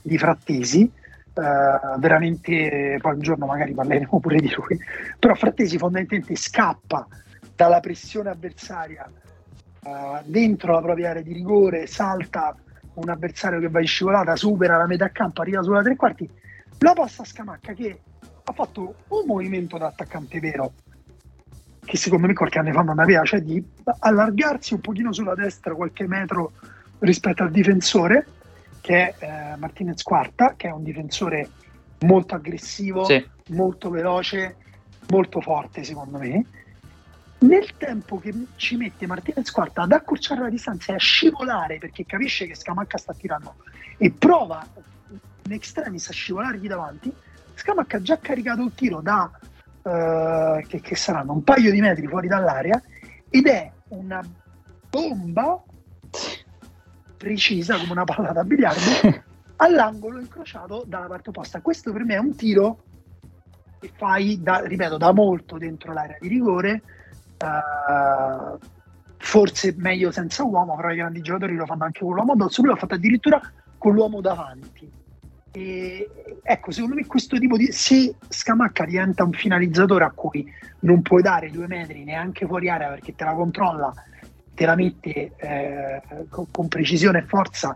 [0.01, 0.89] di Frattesi,
[1.33, 4.79] uh, veramente poi un giorno magari parleremo pure di lui,
[5.19, 7.05] però Frattesi fondamentalmente scappa
[7.53, 9.11] dalla pressione avversaria
[9.83, 12.55] uh, dentro la propria area di rigore, salta
[12.95, 16.29] un avversario che va in scivolata, supera la metà campo, arriva sulla tre quarti,
[16.79, 18.01] la passa a Scamacca che
[18.43, 20.73] ha fatto un movimento da attaccante vero
[21.85, 23.63] che secondo me qualche anno fa non aveva, cioè di
[23.99, 26.53] allargarsi un pochino sulla destra qualche metro
[26.99, 28.25] rispetto al difensore,
[28.81, 31.47] che è eh, Martinez Quarta, che è un difensore
[32.01, 33.23] molto aggressivo, sì.
[33.49, 34.55] molto veloce,
[35.09, 36.45] molto forte secondo me.
[37.39, 42.05] Nel tempo che ci mette Martinez Quarta ad accorciare la distanza e a scivolare perché
[42.05, 43.55] capisce che Scamacca sta tirando
[43.97, 44.65] e prova
[45.43, 47.13] in extremis a scivolargli davanti,
[47.53, 49.29] Scamacca ha già caricato il tiro da
[49.83, 52.81] eh, che, che, saranno un paio di metri fuori dall'area
[53.29, 54.23] ed è una
[54.89, 55.61] bomba
[57.17, 59.23] precisa come una palla da biliardo
[59.57, 61.61] all'angolo incrociato dalla parte opposta.
[61.61, 62.83] Questo per me è un tiro
[63.79, 66.81] che fai, da, ripeto, da molto dentro l'area di rigore.
[67.37, 68.57] Uh,
[69.17, 72.61] forse meglio senza uomo, però i grandi giocatori lo fanno anche con l'uomo addosso.
[72.61, 73.41] Lui l'ha fatto addirittura
[73.77, 74.91] con l'uomo davanti.
[75.51, 76.09] E,
[76.43, 77.71] ecco, secondo me questo tipo di...
[77.71, 80.45] Se Scamacca diventa un finalizzatore a cui
[80.81, 83.93] non puoi dare due metri neanche fuori area perché te la controlla,
[84.53, 87.75] te la mette eh, con, con, precisione e forza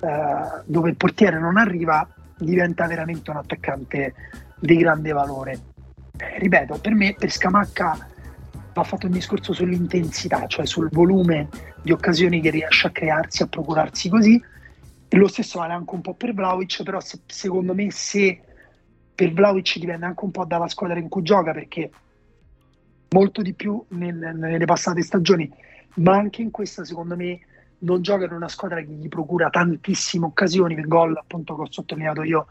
[0.00, 4.14] eh, dove il portiere non arriva, diventa veramente un attaccante
[4.58, 5.60] di grande valore.
[6.16, 8.14] Eh, ripeto, per me, per Scamacca
[8.76, 11.48] va fatto un discorso sull'intensità, cioè sul volume
[11.82, 14.42] di occasioni che riesce a crearsi, a procurarsi così.
[15.10, 18.38] Lo stesso vale anche un po' per Vlaovic, però se, secondo me se
[19.14, 21.90] per Vlaovic dipende anche un po' dalla squadra in cui gioca, perché
[23.08, 25.50] molto di più nel, nelle passate stagioni,
[25.94, 27.40] ma anche in questa secondo me
[27.78, 31.70] non gioca in una squadra che gli procura tantissime occasioni, il gol appunto che ho
[31.72, 32.46] sottolineato io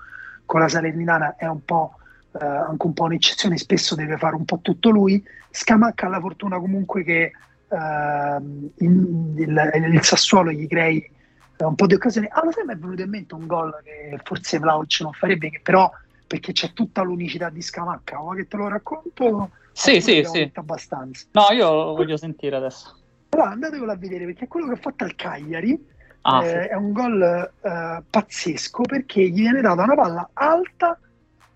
[0.45, 1.97] con la Salernitana è un po'
[2.39, 6.19] eh, anche un po' un'eccezione, spesso deve fare un po' tutto lui, Scamacca ha la
[6.19, 7.31] fortuna comunque che
[7.67, 8.37] eh,
[8.79, 11.11] in, il, il Sassuolo gli crei
[11.57, 12.27] un po' di occasioni.
[12.29, 15.49] Ah, lo sai, mi è venuto in mente un gol che forse Vlaovic non farebbe,
[15.49, 15.89] che però
[16.27, 18.17] perché c'è tutta l'unicità di Scamacca.
[18.17, 19.51] Vuoi che te lo racconto?
[19.71, 20.51] Sì, sì, sì.
[20.53, 21.25] Abbastanza.
[21.31, 22.97] No, io lo voglio sentire adesso.
[23.29, 25.85] Allora, andatevelo a vedere perché quello che ha fatto al Cagliari
[26.21, 26.69] ah, eh, sì.
[26.69, 27.21] è un gol
[27.61, 30.97] eh, pazzesco perché gli viene data una palla alta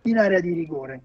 [0.09, 1.01] in area di rigore.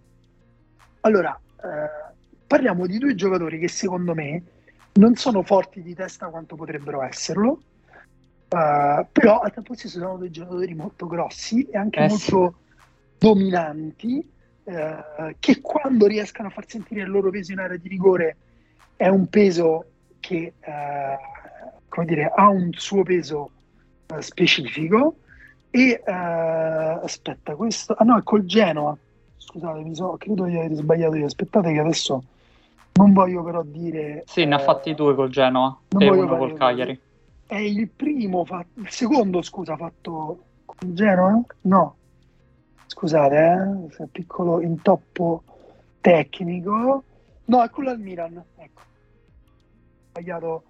[1.00, 2.12] Allora, eh,
[2.46, 4.42] parliamo di due giocatori che secondo me
[4.94, 7.60] non sono forti di testa quanto potrebbero esserlo
[8.54, 12.74] Uh, però al tempo stesso sono dei giocatori molto grossi e anche eh molto sì.
[13.18, 14.30] dominanti
[14.62, 18.36] uh, che quando riescano a far sentire il loro peso in area di rigore
[18.94, 19.86] è un peso
[20.20, 20.52] che
[21.88, 23.50] come dire, ha un suo peso
[24.20, 25.16] specifico
[25.74, 28.96] e aspetta questo ah no è col Genoa
[29.36, 32.22] scusate mi so, credo di aver sbagliato io aspettate che adesso
[32.94, 37.00] non voglio però dire sì ne ha fatti due col Genoa e uno col Cagliari
[37.46, 41.40] è il primo, fatto, il secondo scusa, fatto con Genoa?
[41.62, 41.96] No,
[42.86, 45.42] scusate, eh, piccolo intoppo
[46.00, 47.04] tecnico.
[47.44, 48.80] No, è quello al Milan, ecco.
[50.10, 50.62] Sbagliato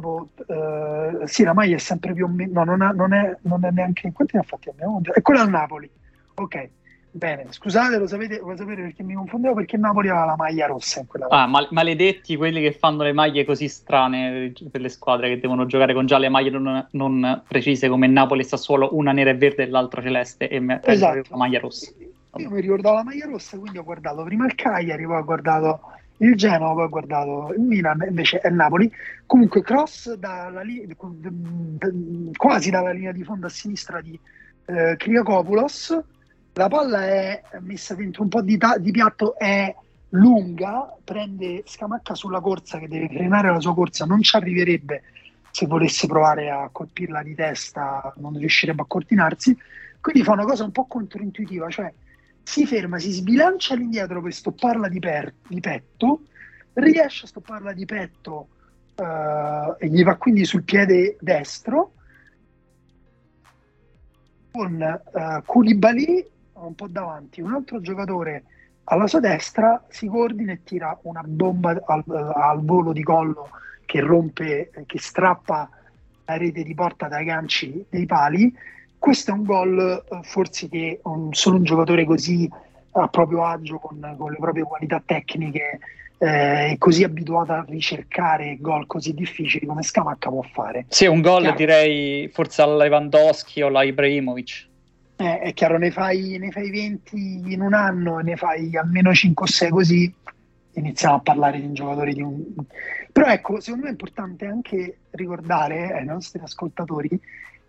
[0.00, 3.36] proprio, eh, sì, la maglia è sempre più o meno, no, non, ha, non, è,
[3.42, 5.00] non è neanche, quanti ne ha fatti abbiamo?
[5.02, 5.90] È quello al Napoli,
[6.34, 6.70] ok.
[7.14, 11.00] Bene, scusate, lo sapete, lo sapete perché mi confondevo perché Napoli aveva la maglia rossa
[11.00, 15.28] in quella Ah, mal- maledetti quelli che fanno le maglie così strane per le squadre
[15.28, 19.12] che devono giocare con già le maglie non, non precise come Napoli e Sassuolo, una
[19.12, 21.22] nera e verde e l'altra celeste e me- esatto.
[21.28, 21.92] la maglia rossa.
[22.36, 25.80] Io mi ricordavo la maglia rossa, quindi ho guardato prima il Cagliari, poi ho guardato
[26.22, 28.90] il Genoa, poi ho guardato il Milan, invece è Napoli.
[29.26, 30.86] Comunque cross dalla li-
[32.36, 34.18] quasi dalla linea di fondo a sinistra di
[34.66, 36.00] eh, Kriakopoulos
[36.54, 39.74] la palla è messa dentro un po' di, ta- di piatto, è
[40.10, 45.02] lunga, prende Scamacca sulla corsa che deve frenare la sua corsa, non ci arriverebbe
[45.50, 49.56] se volesse provare a colpirla di testa, non riuscirebbe a coordinarsi,
[50.00, 51.92] quindi fa una cosa un po' controintuitiva, cioè
[52.42, 56.22] si ferma, si sbilancia all'indietro per stopparla di, per- di petto,
[56.74, 58.48] riesce a stopparla di petto
[58.96, 61.92] uh, e gli va quindi sul piede destro,
[64.50, 68.44] con uh, Koulibaly un po' davanti, un altro giocatore
[68.84, 73.50] alla sua destra si coordina e tira una bomba al, al volo di collo
[73.84, 75.68] che rompe, che strappa
[76.24, 78.54] la rete di porta dai ganci dei pali.
[79.02, 82.48] Questo è un gol eh, forse che un, solo un giocatore così
[82.92, 85.80] a proprio agio con, con le proprie qualità tecniche
[86.18, 90.84] eh, così abituato a ricercare gol così difficili come Scamacca può fare.
[90.86, 94.68] Sì, un gol direi forse alla Lewandowski o alla Ibrahimovic.
[95.16, 99.12] Eh, è chiaro, ne fai, ne fai 20 in un anno e ne fai almeno
[99.12, 100.14] 5 o 6 così,
[100.74, 102.40] iniziamo a parlare di un giocatore di un...
[103.10, 107.20] Però ecco, secondo me è importante anche ricordare ai nostri ascoltatori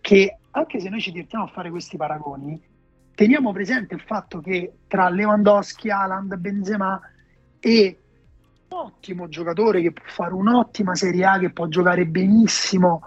[0.03, 2.61] che anche se noi ci divertiamo a fare questi paragoni,
[3.15, 6.99] teniamo presente il fatto che tra Lewandowski, Haaland, Benzema
[7.57, 7.97] e
[8.67, 13.01] ottimo giocatore che può fare un'ottima Serie A, che può giocare benissimo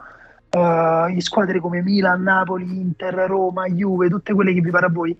[0.52, 4.90] uh, in squadre come Milan, Napoli, Inter, Roma, Juve, tutte quelle che vi pare a
[4.90, 5.14] voi.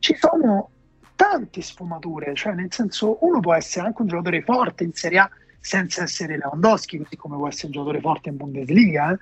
[0.00, 0.68] Ci sono
[1.16, 5.30] tante sfumature, cioè nel senso uno può essere anche un giocatore forte in Serie A
[5.60, 9.12] senza essere Lewandowski, così come può essere un giocatore forte in Bundesliga.
[9.12, 9.18] Eh.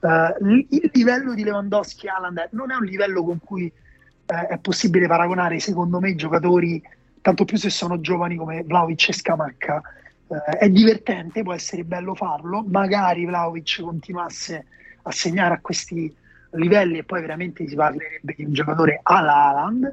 [0.00, 5.06] Uh, il livello di Lewandowski Haaland non è un livello con cui uh, è possibile
[5.06, 6.82] paragonare, secondo me, giocatori,
[7.20, 9.82] tanto più se sono giovani come Vlaovic e Scamacca.
[10.28, 12.64] Uh, è divertente, può essere bello farlo.
[12.68, 14.66] Magari Vlaovic continuasse
[15.02, 16.14] a segnare a questi
[16.52, 19.92] livelli e poi veramente si parlerebbe di un giocatore alla Haaland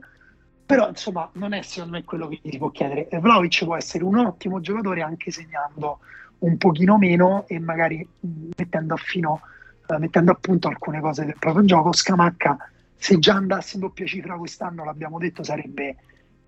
[0.66, 3.08] però insomma non è secondo me quello che si può chiedere.
[3.12, 6.00] Vlaovic può essere un ottimo giocatore anche segnando
[6.40, 8.08] un pochino meno e magari
[8.58, 9.42] mettendo a, fino,
[9.88, 11.94] uh, mettendo a punto alcune cose del proprio gioco.
[11.94, 12.58] Scamacca,
[12.96, 15.96] se già andasse in doppia cifra quest'anno, l'abbiamo detto, sarebbe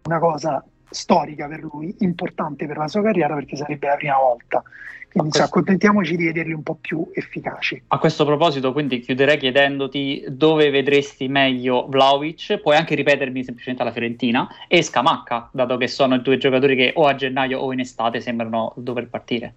[0.04, 4.64] una cosa storica per lui, importante per la sua carriera perché sarebbe la prima volta.
[5.10, 5.44] Quindi questo...
[5.44, 7.84] accontentiamoci di vederli un po' più efficaci.
[7.88, 13.94] A questo proposito, quindi chiuderei chiedendoti dove vedresti meglio Vlaovic, puoi anche ripetermi semplicemente alla
[13.94, 17.80] Fiorentina, e Scamacca, dato che sono i due giocatori che o a gennaio o in
[17.80, 19.54] estate sembrano dover partire.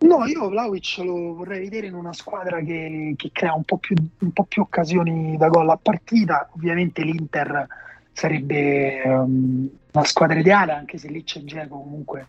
[0.00, 3.94] No, io Vlaovic lo vorrei vedere in una squadra che, che crea un po, più,
[4.20, 6.48] un po' più occasioni da gol a partita.
[6.54, 7.66] Ovviamente l'Inter
[8.12, 12.26] sarebbe um, una squadra ideale, anche se lì c'è Geco comunque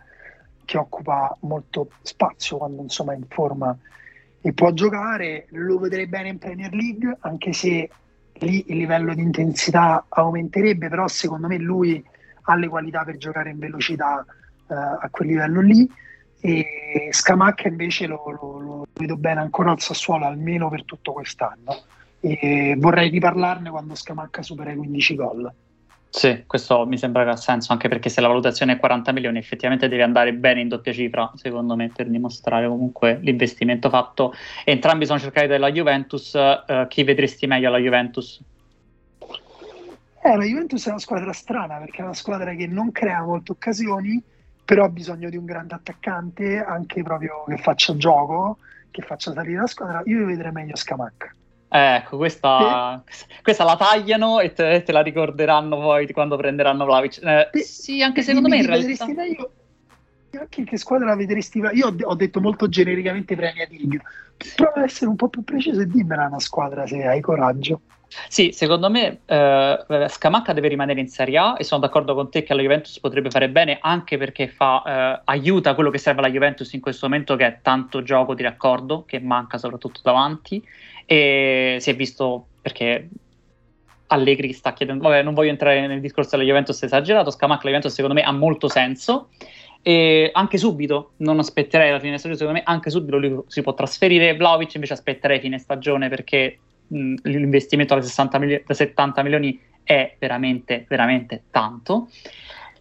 [0.66, 3.76] che occupa molto spazio quando insomma è in forma
[4.42, 5.48] e può giocare.
[5.52, 7.90] Lo vedrei bene in Premier League, anche se
[8.34, 12.04] lì il livello di intensità aumenterebbe, però secondo me lui
[12.44, 14.26] ha le qualità per giocare in velocità
[14.68, 15.90] uh, a quel livello lì.
[16.42, 21.84] E Scamacca invece lo, lo, lo vedo bene ancora al Sassuolo, almeno per tutto quest'anno.
[22.20, 25.54] E vorrei riparlarne quando Scamacca supera i 15 gol.
[26.12, 29.38] Sì, questo mi sembra che ha senso, anche perché se la valutazione è 40 milioni,
[29.38, 34.34] effettivamente deve andare bene in doppia cifra, secondo me, per dimostrare comunque l'investimento fatto.
[34.66, 36.34] Entrambi sono cercati dalla Juventus.
[36.34, 38.42] Uh, chi vedresti meglio alla Juventus?
[40.24, 43.54] Eh, la Juventus è una squadra strana perché è una squadra che non crea molte
[43.54, 44.22] occasioni,
[44.72, 48.60] però ha bisogno di un grande attaccante, anche proprio che faccia gioco,
[48.90, 50.02] che faccia salire la squadra.
[50.06, 51.30] Io vedrei meglio Scamacca.
[51.68, 53.04] Ecco, questa,
[53.44, 57.22] questa, la tagliano e te, te, la ricorderanno poi quando prenderanno Vlavic.
[57.22, 59.06] Eh, sì, anche secondo me in realtà...
[59.08, 59.52] Meglio,
[60.40, 61.60] anche in che squadra la vedresti?
[61.74, 64.00] Io ho, ho detto molto genericamente Premier League.
[64.56, 67.82] Prova ad essere un po' più preciso e dimmela una squadra se hai coraggio.
[68.28, 72.44] Sì, secondo me eh, Scamacca deve rimanere in Serie A e sono d'accordo con te
[72.44, 76.30] che la Juventus potrebbe fare bene anche perché fa, eh, aiuta quello che serve alla
[76.30, 80.62] Juventus in questo momento che è tanto gioco di raccordo che manca soprattutto davanti.
[81.06, 83.10] E si è visto perché
[84.08, 87.94] Allegri sta chiedendo, vabbè non voglio entrare nel discorso della Juventus esagerato, Scamacca la Juventus
[87.94, 89.30] secondo me ha molto senso.
[89.84, 93.74] E anche subito, non aspetterei la fine stagione, secondo me anche subito lui si può
[93.74, 96.60] trasferire, Vlaovic invece aspetterei fine stagione perché
[96.92, 102.10] l'investimento da, 60 mili- da 70 milioni è veramente, veramente tanto.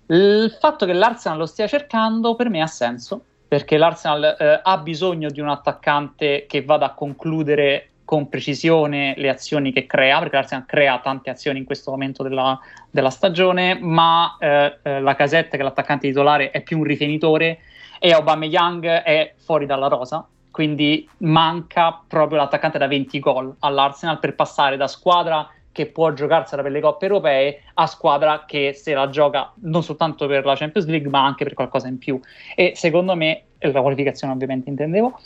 [0.07, 4.79] Il fatto che l'Arsenal lo stia cercando per me ha senso, perché l'Arsenal eh, ha
[4.79, 10.35] bisogno di un attaccante che vada a concludere con precisione le azioni che crea, perché
[10.35, 12.59] l'Arsenal crea tante azioni in questo momento della,
[12.91, 17.61] della stagione, ma eh, eh, la casetta, che è l'attaccante titolare, è più un rifinitore
[18.01, 24.35] e Aubameyang è fuori dalla rosa, quindi manca proprio l'attaccante da 20 gol all'Arsenal per
[24.35, 29.09] passare da squadra che può giocarsela per le coppe europee a squadra che se la
[29.09, 32.21] gioca non soltanto per la Champions League ma anche per qualcosa in più
[32.55, 35.19] e secondo me la qualificazione ovviamente intendevo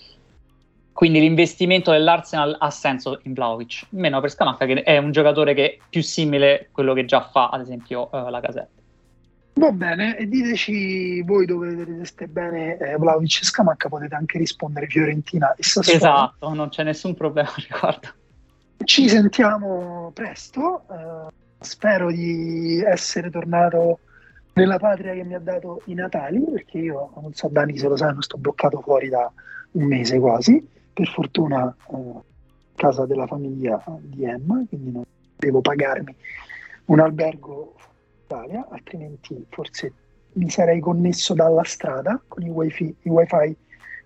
[0.95, 5.73] quindi l'investimento dell'Arsenal ha senso in Vlaovic, meno per Scamacca che è un giocatore che
[5.73, 8.84] è più simile a quello che già fa ad esempio uh, la Gazzetta.
[9.57, 14.87] Va bene, e diteci voi dove vedreste bene eh, Vlaovic e Scamacca, potete anche rispondere
[14.87, 15.97] Fiorentina e Sassuolo.
[15.97, 18.09] Esatto, non c'è nessun problema riguardo.
[18.83, 24.01] Ci sentiamo presto, uh, spero di essere tornato
[24.55, 27.97] nella patria che mi ha dato i Natali, perché io, non so Dani se lo
[27.97, 29.31] sanno, sto bloccato fuori da
[29.73, 32.21] un mese quasi per fortuna eh,
[32.75, 35.05] casa della famiglia di Emma, quindi non
[35.37, 36.15] devo pagarmi
[36.87, 37.75] un albergo
[38.35, 39.93] Italia, altrimenti forse
[40.33, 43.57] mi sarei connesso dalla strada con i wifi, i wifi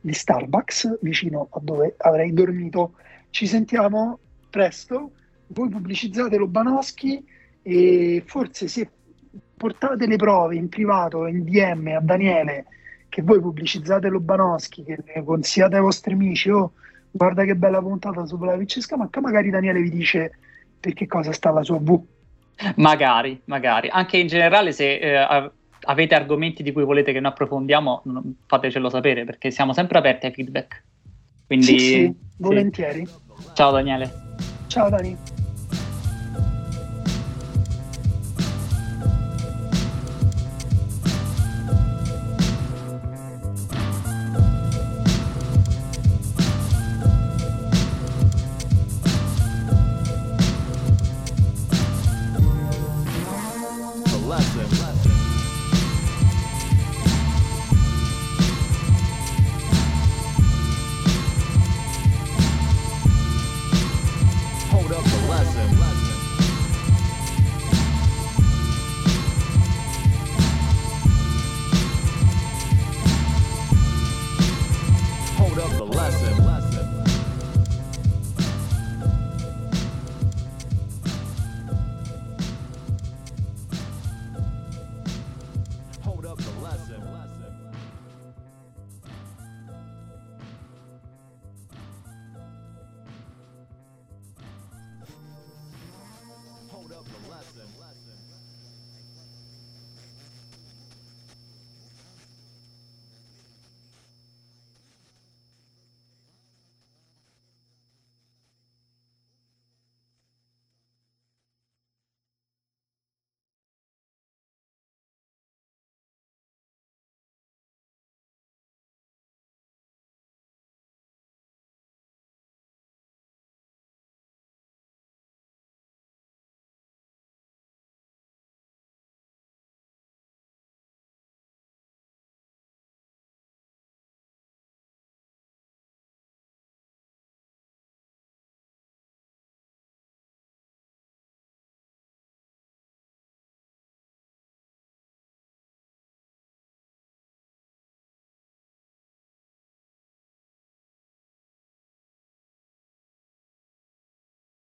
[0.01, 2.93] di Starbucks vicino a dove avrei dormito.
[3.31, 4.19] Ci sentiamo
[4.51, 5.13] presto,
[5.49, 7.25] voi pubblicizzate Lobanowski
[7.63, 8.91] e forse se
[9.57, 12.67] portate le prove in privato, in DM a Daniele
[13.09, 16.73] che voi pubblicizzate Lobanowski, che ne consigliate ai vostri amici, oh,
[17.11, 20.33] guarda che bella puntata su Vlaovic e Scamacca, magari Daniele vi dice
[20.79, 22.18] per che cosa sta la sua V.
[22.77, 23.89] Magari, magari.
[23.89, 24.95] Anche in generale se...
[24.97, 25.51] Eh,
[25.83, 28.03] avete argomenti di cui volete che noi approfondiamo,
[28.47, 30.83] fatecelo sapere perché siamo sempre aperti ai feedback.
[31.47, 33.07] Quindi, sì, sì, volentieri.
[33.07, 33.47] Sì.
[33.55, 34.13] Ciao Daniele.
[34.67, 35.38] Ciao Dani.